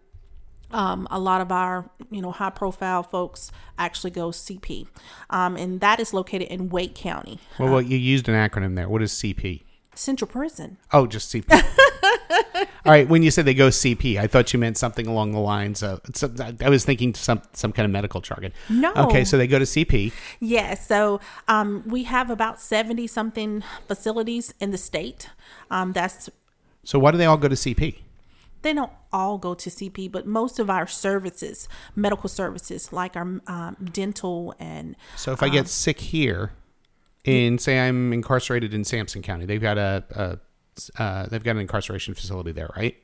[0.72, 4.86] um, a lot of our you know high profile folks actually go CP,
[5.30, 8.88] um, and that is located in Wake County, Well, well, you used an acronym there.
[8.88, 9.62] What is CP?
[9.94, 10.76] Central Prison.
[10.92, 11.50] Oh, just CP.
[12.86, 13.08] All right.
[13.08, 16.00] When you said they go CP, I thought you meant something along the lines of.
[16.62, 18.52] I was thinking some some kind of medical jargon.
[18.68, 18.92] No.
[18.94, 20.12] Okay, so they go to CP.
[20.38, 25.30] Yes, so um, we have about seventy something facilities in the state.
[25.70, 26.30] Um, that's
[26.84, 27.96] So why do they all go to CP?
[28.62, 33.40] They don't all go to CP, but most of our services, medical services like our
[33.46, 36.52] um, dental and So if I get sick here,
[37.24, 41.58] in say I'm incarcerated in Sampson County, they've got a, a uh, they've got an
[41.58, 42.96] incarceration facility there, right?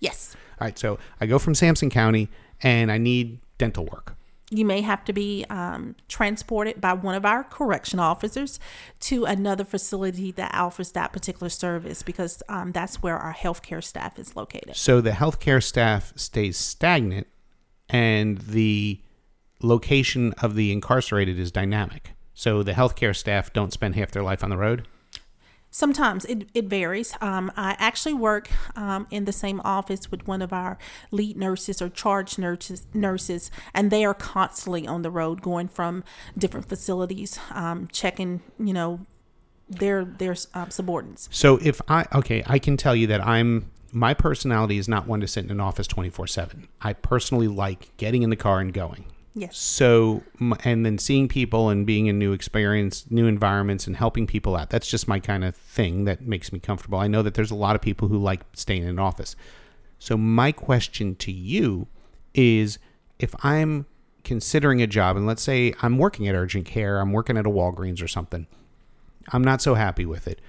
[0.00, 0.78] yes, All right.
[0.78, 2.28] So I go from Sampson County
[2.62, 4.14] and I need dental work.
[4.50, 8.60] You may have to be um, transported by one of our correction officers
[9.00, 14.18] to another facility that offers that particular service because um, that's where our healthcare staff
[14.18, 14.76] is located.
[14.76, 17.26] So the healthcare staff stays stagnant,
[17.88, 19.00] and the
[19.62, 22.12] location of the incarcerated is dynamic.
[22.34, 24.86] So the healthcare staff don't spend half their life on the road.
[25.76, 27.12] Sometimes it, it varies.
[27.20, 30.78] Um, I actually work um, in the same office with one of our
[31.10, 36.02] lead nurses or charge nurses, nurses, and they are constantly on the road, going from
[36.38, 39.00] different facilities, um, checking, you know,
[39.68, 41.28] their their um, subordinates.
[41.30, 45.20] So if I okay, I can tell you that I'm my personality is not one
[45.20, 46.68] to sit in an office 24/7.
[46.80, 49.04] I personally like getting in the car and going.
[49.38, 49.58] Yes.
[49.58, 50.22] So
[50.64, 54.70] and then seeing people and being in new experience, new environments and helping people out.
[54.70, 56.98] That's just my kind of thing that makes me comfortable.
[56.98, 59.36] I know that there's a lot of people who like staying in an office.
[59.98, 61.86] So my question to you
[62.32, 62.78] is
[63.18, 63.84] if I'm
[64.24, 67.50] considering a job and let's say I'm working at urgent care, I'm working at a
[67.50, 68.46] Walgreens or something.
[69.34, 70.40] I'm not so happy with it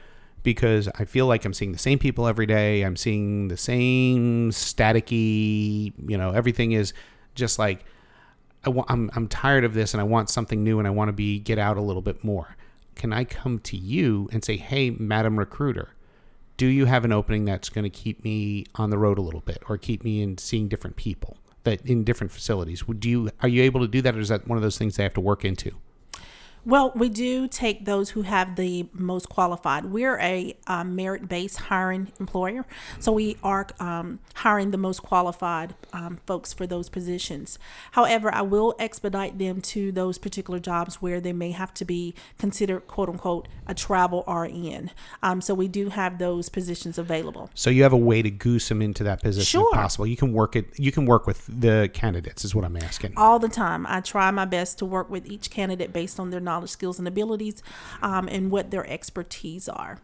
[0.43, 2.83] because I feel like I'm seeing the same people every day.
[2.83, 6.93] I'm seeing the same staticky, you know, everything is
[7.35, 7.83] just like
[8.67, 11.07] I wa- I'm I'm tired of this and I want something new and I want
[11.07, 12.57] to be get out a little bit more.
[12.95, 15.93] Can I come to you and say, "Hey, Madam Recruiter,
[16.57, 19.39] do you have an opening that's going to keep me on the road a little
[19.39, 22.85] bit or keep me in seeing different people that in different facilities?
[22.89, 24.97] Would you are you able to do that or is that one of those things
[24.97, 25.71] they have to work into?
[26.67, 29.85] Well, we do take those who have the most qualified.
[29.85, 32.65] We're a um, merit based hiring employer,
[32.99, 37.57] so we are um, hiring the most qualified um, folks for those positions.
[37.91, 42.13] However, I will expedite them to those particular jobs where they may have to be
[42.37, 44.91] considered, quote unquote, a travel RN.
[45.23, 47.49] Um, so we do have those positions available.
[47.53, 49.69] So you have a way to goose them into that position Sure.
[49.71, 50.05] if possible.
[50.05, 50.77] You can work it.
[50.77, 53.13] You can work with the candidates, is what I'm asking.
[53.15, 53.85] all the time.
[53.87, 57.07] I try my best to work with each candidate based on their knowledge, skills, and
[57.07, 57.61] abilities,
[58.01, 59.99] um, and what their expertise are.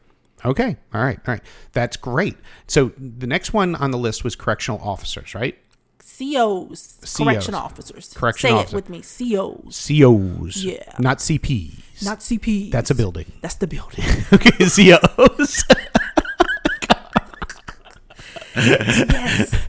[0.45, 1.41] Okay, all right, all right.
[1.71, 2.35] That's great.
[2.67, 5.57] So the next one on the list was correctional officers, right?
[5.99, 8.13] COs, correction officers.
[8.13, 8.69] Correction officers.
[8.69, 8.75] Say officer.
[8.75, 10.93] it with me, COs, COs, Yeah.
[10.99, 12.03] not CPs.
[12.03, 12.71] not CPs.
[12.71, 13.31] That's a building.
[13.41, 14.03] That's the building.
[14.33, 15.63] okay, COs.
[18.55, 19.67] yes.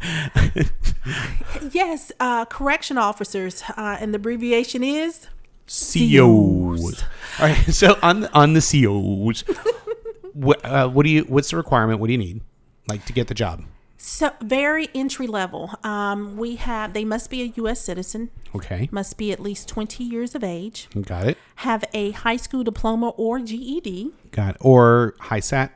[1.72, 5.28] yes, uh, correction officers, uh, and the abbreviation is
[5.67, 7.03] COs.
[7.41, 7.57] All right.
[7.73, 9.43] So on on the COs,
[10.35, 11.23] what uh, what do you?
[11.25, 12.01] What's the requirement?
[12.01, 12.41] What do you need,
[12.89, 13.65] like to get the job?
[13.97, 15.71] so very entry level.
[15.83, 17.81] Um, we have they must be a U.S.
[17.81, 21.39] citizen, Okay, must be at least twenty years of age, got it.
[21.57, 24.11] have a high school diploma or GED.
[24.31, 24.61] Got it.
[24.61, 25.71] or HiSET.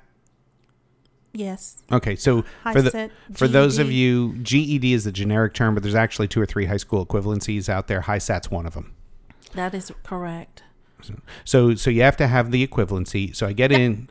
[1.32, 1.82] Yes.
[1.92, 5.82] Okay, so for the HiSET, for those of you, GED is the generic term, but
[5.82, 8.02] there's actually two or three high school equivalencies out there.
[8.02, 8.94] HiSET's one of them.
[9.54, 10.62] That is correct.
[11.44, 13.34] So so you have to have the equivalency.
[13.34, 14.08] So I get in,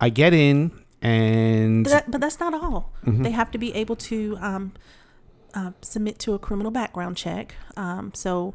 [0.00, 2.92] I get in, and But, that, but that's not all.
[3.06, 3.22] Mm-hmm.
[3.22, 4.72] They have to be able to um,
[5.54, 7.54] uh, submit to a criminal background check.
[7.76, 8.54] Um, so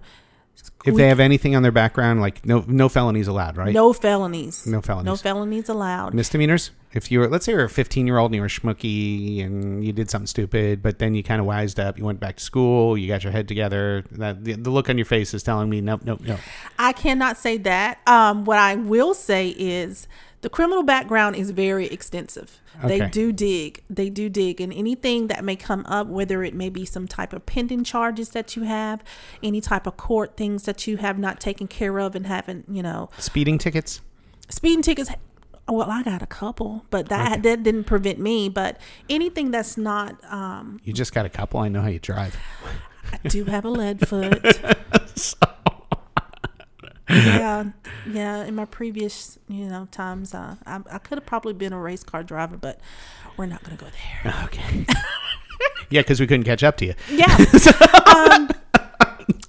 [0.85, 3.73] If they have anything on their background, like no no felonies allowed, right?
[3.73, 5.05] no felonies, No felonies.
[5.05, 6.13] no felonies allowed.
[6.13, 6.71] Misdemeanors.
[6.93, 9.43] If you were, let's say you're a 15 year old and you were a schmooky
[9.43, 12.37] and you did something stupid, but then you kind of wised up, you went back
[12.37, 14.05] to school, you got your head together.
[14.11, 16.39] That the, the look on your face is telling me, nope, nope, nope.
[16.79, 17.99] I cannot say that.
[18.07, 20.07] Um, what I will say is
[20.45, 22.61] the criminal background is very extensive.
[22.83, 23.81] They do dig.
[23.89, 24.61] They do dig.
[24.61, 28.29] And anything that may come up, whether it may be some type of pending charges
[28.29, 29.03] that you have,
[29.41, 32.83] any type of court things that you have not taken care of and haven't, you
[32.83, 34.01] know, Speeding tickets.
[34.47, 35.09] speeding tickets.
[35.67, 38.47] Well, I got a couple, but that that didn't prevent me.
[38.47, 38.77] But
[39.09, 41.59] anything that's not, um, You just got a couple.
[41.59, 42.37] I know how you drive.
[43.11, 44.59] I do have a lead foot.
[47.09, 47.65] Yeah,
[48.09, 48.43] yeah.
[48.45, 52.03] In my previous, you know, times, uh, I, I could have probably been a race
[52.03, 52.79] car driver, but
[53.37, 54.43] we're not going to go there.
[54.45, 54.85] Okay.
[55.89, 56.93] yeah, because we couldn't catch up to you.
[57.09, 57.25] Yeah.
[58.15, 58.49] um,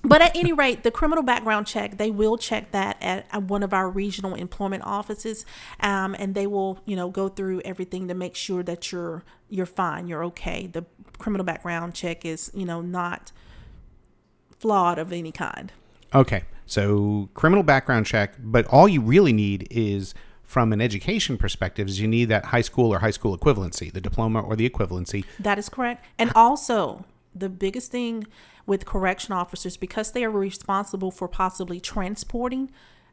[0.05, 3.63] but at any rate, the criminal background check, they will check that at, at one
[3.63, 5.45] of our regional employment offices,
[5.81, 9.67] um, and they will, you know, go through everything to make sure that you're you're
[9.67, 10.67] fine, you're okay.
[10.67, 10.85] The
[11.19, 13.33] criminal background check is, you know, not
[14.59, 15.73] flawed of any kind.
[16.15, 16.45] Okay.
[16.67, 22.01] So criminal background check, but all you really need is from an education perspective is
[22.01, 25.25] you need that high school or high school equivalency, the diploma or the equivalency.
[25.39, 26.05] That is correct.
[26.19, 27.05] And also,
[27.35, 28.27] the biggest thing
[28.65, 32.71] with correction officers, because they are responsible for possibly transporting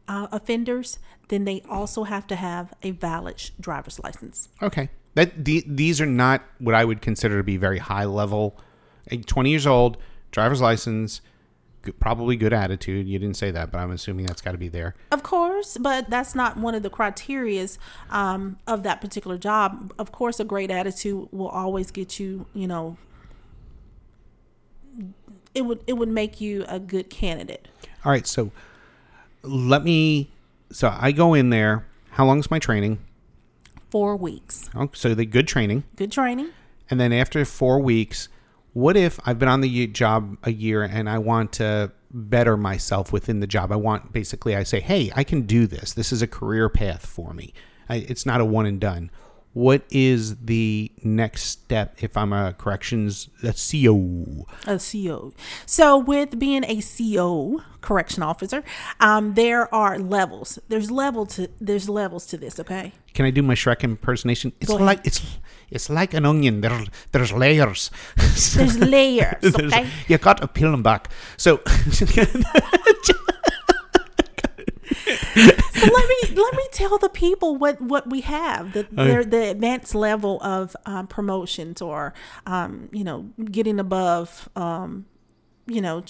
[0.07, 0.99] uh, offenders,
[1.29, 4.49] then they also have to have a valid driver's license.
[4.61, 4.89] Okay.
[5.15, 8.57] That the, these are not what I would consider to be very high level.
[9.11, 9.97] A 20 years old,
[10.31, 11.21] driver's license,
[11.99, 13.07] probably good attitude.
[13.07, 14.95] You didn't say that, but I'm assuming that's got to be there.
[15.11, 17.77] Of course, but that's not one of the criterias
[18.09, 19.93] um, of that particular job.
[19.99, 22.97] Of course, a great attitude will always get you, you know,
[25.55, 27.67] it would it would make you a good candidate.
[28.03, 28.51] All right, so
[29.43, 30.31] let me.
[30.71, 31.85] So I go in there.
[32.11, 32.99] How long is my training?
[33.89, 36.49] Four weeks, Oh, so the good training, good training.
[36.89, 38.27] and then after four weeks,
[38.73, 43.13] what if I've been on the job a year and I want to better myself
[43.13, 43.71] within the job?
[43.71, 45.93] I want basically, I say, hey, I can do this.
[45.93, 47.53] This is a career path for me.
[47.87, 49.11] I, it's not a one and done.
[49.53, 54.47] What is the next step if I'm a corrections a CO?
[54.65, 55.31] a CO.
[55.67, 58.63] So with being a CO correction officer,
[58.99, 60.57] um, there are levels.
[60.69, 62.59] There's level to there's levels to this.
[62.59, 62.93] Okay.
[63.13, 64.53] Can I do my Shrek impersonation?
[64.59, 65.21] It's like it's
[65.69, 66.61] it's like an onion.
[66.61, 67.91] There there's layers.
[68.55, 69.35] There's layers.
[69.41, 69.87] There's- Okay.
[70.07, 71.09] you got to peel them back.
[71.37, 71.57] So
[75.91, 79.95] let me let me tell the people what what we have the the, the advanced
[79.95, 82.13] level of um, promotions or
[82.45, 85.05] um, you know getting above um,
[85.65, 86.03] you know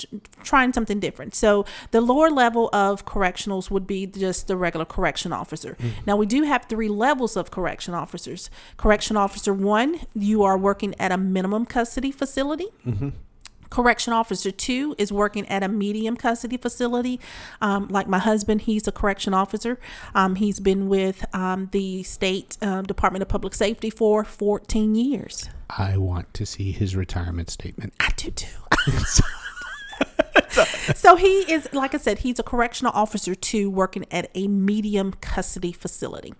[0.43, 1.35] trying something different.
[1.35, 5.77] So the lower level of correctionals would be just the regular correction officer.
[6.07, 8.49] Now we do have three levels of correction officers.
[8.77, 12.67] Correction officer one you are working at a minimum custody facility
[13.73, 17.19] Correction Officer two is working at a medium custody facility.
[17.59, 19.79] Um, like my husband, he's a correction officer.
[20.13, 25.49] Um, he's been with um, the state uh, Department of Public Safety for 14 years.
[25.71, 27.93] I want to see his retirement statement.
[27.99, 28.59] I do too.
[30.95, 35.13] so he is, like I said, he's a correctional officer too, working at a medium
[35.21, 36.33] custody facility.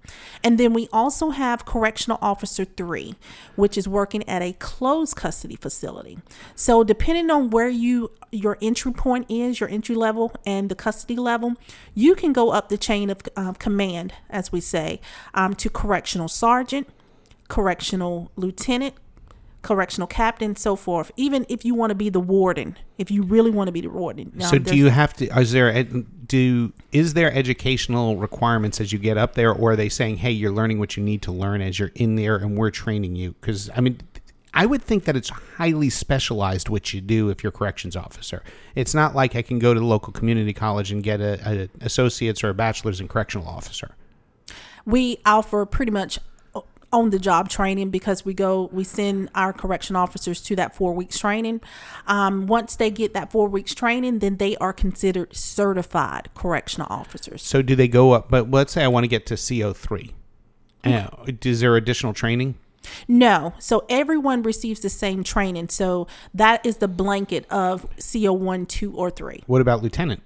[0.43, 3.15] And then we also have correctional officer three,
[3.55, 6.19] which is working at a closed custody facility.
[6.55, 11.15] So depending on where you your entry point is, your entry level and the custody
[11.15, 11.55] level,
[11.93, 14.99] you can go up the chain of uh, command, as we say,
[15.33, 16.87] um, to correctional sergeant,
[17.47, 18.95] correctional lieutenant,
[19.63, 21.11] correctional captain, so forth.
[21.17, 23.89] Even if you want to be the warden, if you really want to be the
[23.89, 24.31] warden.
[24.35, 25.27] Now, so do you have to?
[25.39, 29.89] Is there do is there educational requirements as you get up there, or are they
[29.89, 32.69] saying, hey, you're learning what you need to learn as you're in there, and we're
[32.69, 33.33] training you?
[33.41, 33.99] Because I mean.
[34.55, 38.43] I would think that it's highly specialized what you do if you're a corrections officer.
[38.75, 41.83] It's not like I can go to the local community college and get a, a
[41.83, 43.95] associate's or a bachelor's in correctional officer.
[44.85, 46.19] we offer pretty much
[46.93, 50.93] on the job training because we go we send our correction officers to that four
[50.93, 51.59] weeks training
[52.07, 57.41] um, once they get that four weeks training then they are considered certified correctional officers
[57.41, 58.29] So do they go up?
[58.29, 60.13] But let's say I want to get to CO three.
[60.85, 61.07] Uh,
[61.43, 62.55] is there additional training?
[63.07, 68.93] no so everyone receives the same training so that is the blanket of co1 2
[68.93, 70.21] or 3 What about lieutenant?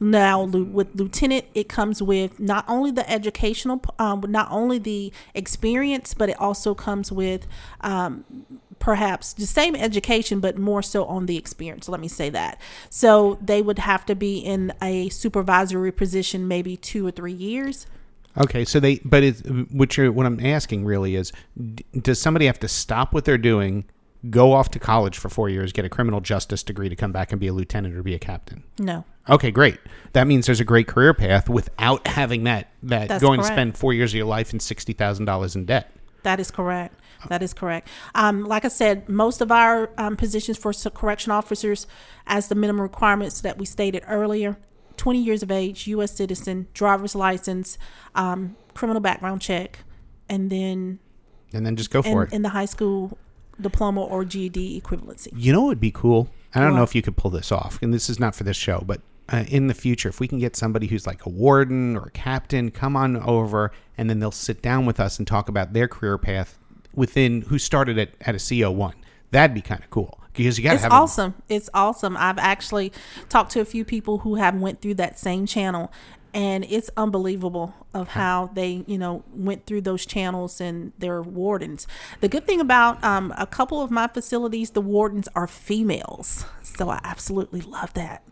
[0.00, 6.14] Now, with lieutenant, it comes with not only the educational, um, not only the experience,
[6.14, 7.46] but it also comes with
[7.80, 8.24] um,
[8.78, 11.88] perhaps the same education, but more so on the experience.
[11.88, 12.60] Let me say that.
[12.90, 17.86] So they would have to be in a supervisory position, maybe two or three years.
[18.36, 21.32] Okay, so they, but it's, what you're, what I'm asking really is,
[22.00, 23.84] does somebody have to stop what they're doing,
[24.30, 27.32] go off to college for four years, get a criminal justice degree to come back
[27.32, 28.62] and be a lieutenant or be a captain?
[28.78, 29.04] No.
[29.28, 29.78] Okay, great.
[30.12, 33.50] That means there's a great career path without having that that That's going correct.
[33.50, 35.90] to spend four years of your life and sixty thousand dollars in debt.
[36.22, 36.98] That is correct.
[37.28, 37.88] That is correct.
[38.16, 41.86] Um, like I said, most of our um, positions for correction officers,
[42.26, 44.56] as the minimum requirements that we stated earlier,
[44.96, 46.12] 20 years of age, U.S.
[46.16, 47.78] citizen, driver's license,
[48.16, 49.80] um, criminal background check,
[50.28, 50.98] and then
[51.52, 52.34] And then just go for in, it.
[52.34, 53.16] in the high school
[53.62, 55.28] diploma or GED equivalency.
[55.34, 56.28] You know it would be cool?
[56.54, 58.56] I don't know if you could pull this off, and this is not for this
[58.58, 59.00] show, but
[59.30, 62.10] uh, in the future, if we can get somebody who's like a warden or a
[62.10, 65.88] captain, come on over, and then they'll sit down with us and talk about their
[65.88, 66.58] career path
[66.94, 68.94] within who started at, at a CO one.
[69.30, 71.34] That'd be kind of cool because you got to It's have a- awesome.
[71.48, 72.16] It's awesome.
[72.18, 72.92] I've actually
[73.30, 75.90] talked to a few people who have went through that same channel
[76.34, 81.86] and it's unbelievable of how they, you know, went through those channels and their wardens.
[82.20, 86.44] The good thing about um, a couple of my facilities, the wardens are females.
[86.62, 88.22] So I absolutely love that.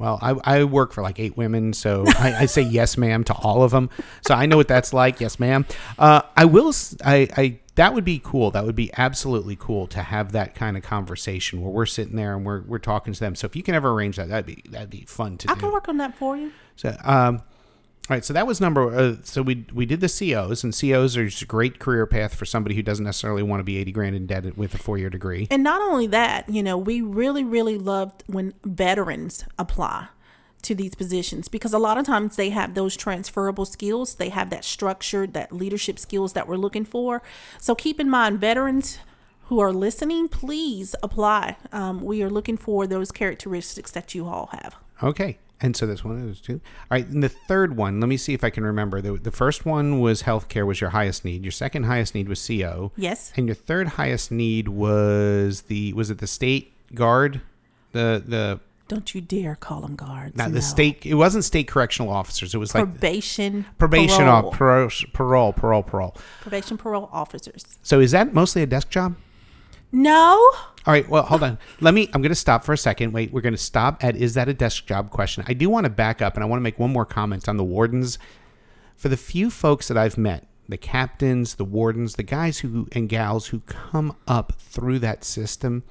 [0.00, 3.34] Well, I, I work for like eight women, so I, I say yes, ma'am, to
[3.34, 3.90] all of them.
[4.26, 5.20] So I know what that's like.
[5.20, 5.66] Yes, ma'am.
[5.98, 6.72] Uh, I will.
[7.04, 7.58] I.
[7.74, 8.50] that would be cool.
[8.50, 12.34] That would be absolutely cool to have that kind of conversation where we're sitting there
[12.34, 13.34] and we're we're talking to them.
[13.34, 15.52] So if you can ever arrange that, that'd be that'd be fun to do.
[15.52, 15.60] I do.
[15.60, 16.50] can work on that for you.
[16.76, 17.42] So, um,
[18.10, 18.24] all right.
[18.24, 18.92] So that was number.
[18.92, 22.34] Uh, so we we did the COs, and COs are just a great career path
[22.34, 24.98] for somebody who doesn't necessarily want to be eighty grand in debt with a four
[24.98, 25.46] year degree.
[25.48, 30.08] And not only that, you know, we really, really loved when veterans apply
[30.62, 34.16] to these positions because a lot of times they have those transferable skills.
[34.16, 37.22] They have that structure, that leadership skills that we're looking for.
[37.60, 38.98] So keep in mind, veterans
[39.44, 41.58] who are listening, please apply.
[41.70, 44.74] Um, we are looking for those characteristics that you all have.
[45.00, 45.38] Okay.
[45.62, 46.54] And so that's one of those two.
[46.54, 47.06] All right.
[47.06, 49.00] And the third one, let me see if I can remember.
[49.02, 51.44] The, the first one was healthcare was your highest need.
[51.44, 52.92] Your second highest need was CO.
[52.96, 53.32] Yes.
[53.36, 57.42] And your third highest need was the was it the state guard?
[57.92, 60.34] The the Don't you dare call them guards.
[60.36, 60.54] not no.
[60.54, 62.54] the state it wasn't state correctional officers.
[62.54, 64.46] It was like probation, probation parole.
[64.48, 66.16] off parole, parole parole parole.
[66.40, 67.64] probation parole officers.
[67.82, 69.14] So is that mostly a desk job?
[69.92, 70.40] No.
[70.86, 71.08] All right.
[71.08, 71.58] Well, hold on.
[71.80, 72.08] Let me.
[72.12, 73.12] I'm going to stop for a second.
[73.12, 73.32] Wait.
[73.32, 75.44] We're going to stop at is that a desk job question.
[75.46, 77.56] I do want to back up and I want to make one more comment on
[77.56, 78.18] the wardens.
[78.96, 83.08] For the few folks that I've met, the captains, the wardens, the guys who and
[83.08, 85.82] gals who come up through that system,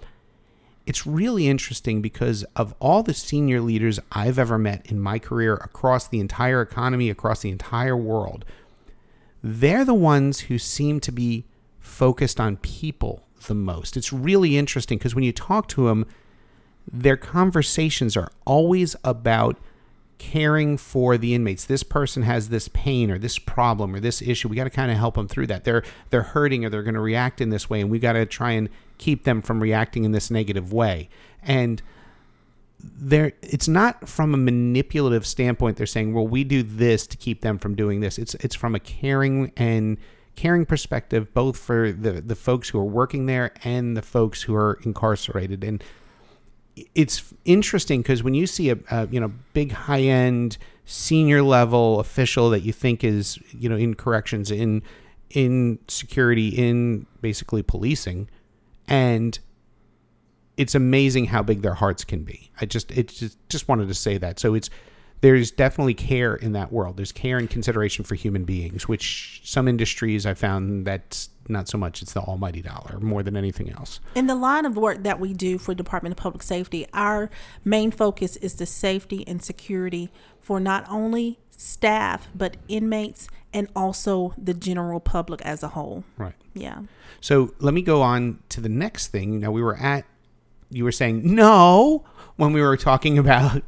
[0.85, 5.53] it's really interesting because of all the senior leaders I've ever met in my career
[5.55, 8.43] across the entire economy, across the entire world,
[9.43, 11.45] they're the ones who seem to be
[11.79, 13.97] focused on people the most.
[13.97, 16.05] It's really interesting because when you talk to them,
[16.91, 19.57] their conversations are always about
[20.17, 21.65] caring for the inmates.
[21.65, 24.49] This person has this pain or this problem or this issue.
[24.49, 25.63] We got to kind of help them through that.
[25.63, 28.25] They're they're hurting or they're going to react in this way, and we got to
[28.25, 31.09] try and keep them from reacting in this negative way.
[31.41, 31.81] And
[32.81, 37.41] there it's not from a manipulative standpoint they're saying well we do this to keep
[37.41, 39.97] them from doing this it's it's from a caring and
[40.39, 44.55] caring perspective both for the the folks who are working there and the folks who
[44.55, 45.83] are incarcerated and
[46.95, 51.99] it's interesting because when you see a, a you know big high end senior level
[51.99, 54.81] official that you think is you know in corrections in
[55.29, 58.29] in security in basically policing
[58.87, 59.39] and
[60.55, 62.49] it's amazing how big their hearts can be.
[62.61, 64.39] I just it just just wanted to say that.
[64.39, 64.69] So it's
[65.21, 66.97] there's definitely care in that world.
[66.97, 71.77] There's care and consideration for human beings, which some industries I found that's not so
[71.77, 72.01] much.
[72.01, 73.99] It's the almighty dollar more than anything else.
[74.15, 77.29] In the line of work that we do for Department of Public Safety, our
[77.65, 84.33] main focus is the safety and security for not only staff but inmates and also
[84.37, 86.03] the general public as a whole.
[86.17, 86.35] Right.
[86.53, 86.83] Yeah.
[87.19, 89.39] So let me go on to the next thing.
[89.39, 90.05] Now we were at
[90.71, 92.05] you were saying no
[92.35, 93.63] when we were talking about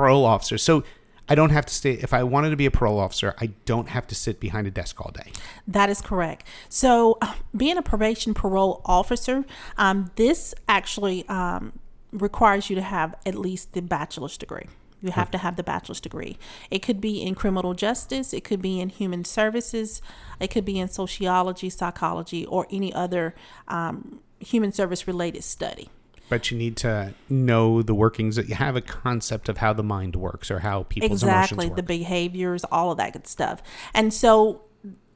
[0.00, 0.62] parole officers.
[0.62, 0.82] So
[1.28, 3.90] I don't have to stay if I wanted to be a parole officer, I don't
[3.90, 5.30] have to sit behind a desk all day.
[5.68, 6.46] That is correct.
[6.68, 9.44] So, uh, being a probation parole officer,
[9.76, 11.78] um, this actually um,
[12.12, 14.66] requires you to have at least the bachelor's degree.
[15.02, 16.36] You have to have the bachelor's degree.
[16.70, 20.02] It could be in criminal justice, it could be in human services,
[20.40, 23.34] it could be in sociology, psychology, or any other
[23.68, 25.90] um, human service related study.
[26.30, 29.82] But you need to know the workings that you have a concept of how the
[29.82, 33.62] mind works or how people's exactly the behaviors all of that good stuff
[33.92, 34.62] and so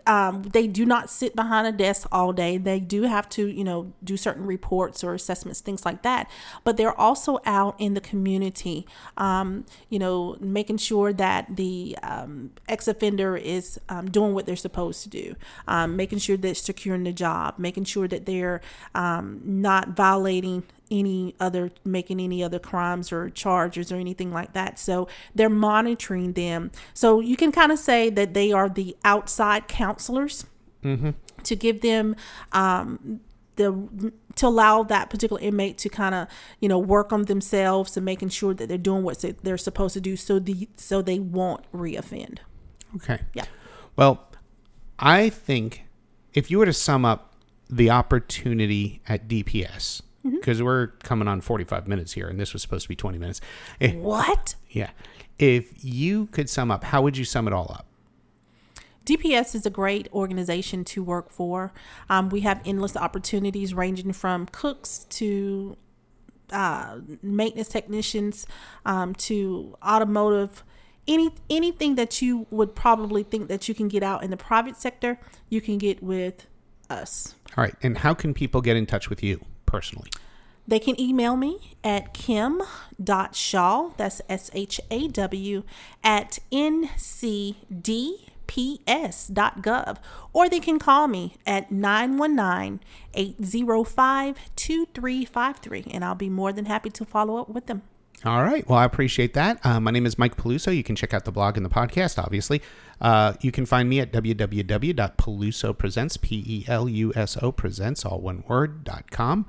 [0.06, 2.58] um, they do not sit behind a desk all day.
[2.58, 6.30] They do have to, you know, do certain reports or assessments, things like that.
[6.62, 8.86] But they're also out in the community,
[9.16, 14.56] um, you know, making sure that the um, ex offender is um, doing what they're
[14.56, 15.36] supposed to do,
[15.66, 18.60] um, making sure they're securing the job, making sure that they're
[18.94, 24.78] um, not violating any other making any other crimes or charges or anything like that.
[24.78, 26.70] So they're monitoring them.
[26.92, 30.44] So you can kind of say that they are the outside counselors
[31.44, 32.14] to give them
[32.52, 33.20] um,
[33.56, 36.28] the to allow that particular inmate to kind of
[36.60, 39.94] you know work on themselves and making sure that they're doing what they- they're supposed
[39.94, 42.38] to do so the so they won't reoffend.
[42.96, 43.20] Okay.
[43.32, 43.44] yeah.
[43.96, 44.28] Well,
[44.98, 45.84] I think
[46.34, 47.32] if you were to sum up
[47.70, 50.36] the opportunity at DPS, Mm-hmm.
[50.36, 53.42] because we're coming on 45 minutes here and this was supposed to be 20 minutes.
[53.78, 54.90] Eh, what yeah.
[55.38, 57.86] If you could sum up, how would you sum it all up?
[59.04, 61.72] DPS is a great organization to work for.
[62.08, 65.76] Um, we have endless opportunities ranging from cooks to
[66.50, 68.46] uh, maintenance technicians
[68.86, 70.64] um, to automotive.
[71.06, 74.76] Any anything that you would probably think that you can get out in the private
[74.76, 75.20] sector,
[75.50, 76.46] you can get with
[76.88, 77.34] us.
[77.58, 77.74] All right.
[77.82, 79.44] And how can people get in touch with you
[79.74, 80.10] personally?
[80.66, 85.62] They can email me at kim.shaw, that's S H A W,
[86.02, 87.56] at ncdps.gov,
[90.32, 92.80] or they can call me at 919
[93.12, 97.82] 805 2353, and I'll be more than happy to follow up with them.
[98.24, 98.66] All right.
[98.66, 99.60] Well, I appreciate that.
[99.66, 100.74] Uh, my name is Mike Peluso.
[100.74, 102.62] You can check out the blog and the podcast, obviously.
[103.02, 108.20] Uh, you can find me at www.pelusopresents, P E L U S O presents, all
[108.20, 109.44] one word, dot com.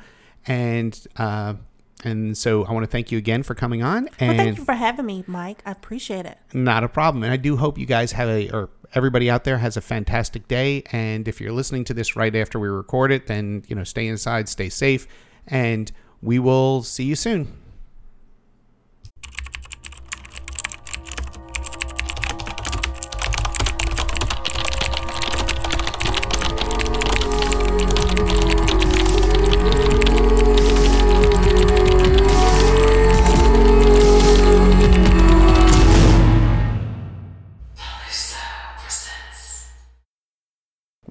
[0.48, 1.56] And, uh,
[2.04, 4.04] and so I want to thank you again for coming on.
[4.04, 5.62] Well, And thank you for having me, Mike.
[5.66, 6.38] I appreciate it.
[6.54, 7.24] not a problem.
[7.24, 10.48] And I do hope you guys have a, or everybody out there has a fantastic
[10.48, 10.84] day.
[10.92, 14.08] And if you're listening to this right after we record it, then, you know, stay
[14.08, 15.08] inside, stay safe,
[15.48, 15.92] and
[16.22, 17.52] we will see you soon.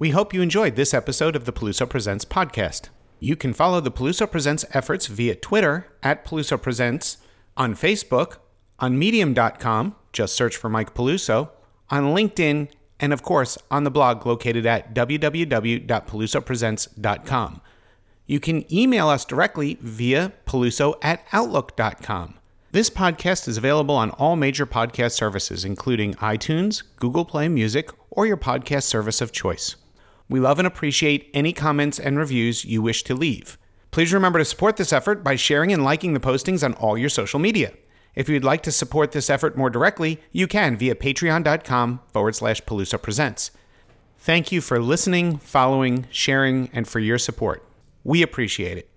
[0.05, 2.89] We hope you enjoyed this episode of the Peluso Presents podcast.
[3.19, 7.17] You can follow the Peluso Presents efforts via Twitter at Peluso Presents,
[7.57, 8.37] on Facebook,
[8.77, 11.49] on Medium.com, just search for Mike Peluso,
[11.89, 17.61] on LinkedIn, and of course on the blog located at www.pelusopresents.com.
[18.27, 22.35] You can email us directly via peluso at outlook.com.
[22.71, 28.27] This podcast is available on all major podcast services, including iTunes, Google Play Music, or
[28.27, 29.75] your podcast service of choice.
[30.27, 33.57] We love and appreciate any comments and reviews you wish to leave.
[33.91, 37.09] Please remember to support this effort by sharing and liking the postings on all your
[37.09, 37.73] social media.
[38.15, 42.61] If you'd like to support this effort more directly, you can via patreon.com forward slash
[42.63, 43.51] Peluso Presents.
[44.17, 47.63] Thank you for listening, following, sharing, and for your support.
[48.03, 48.89] We appreciate it.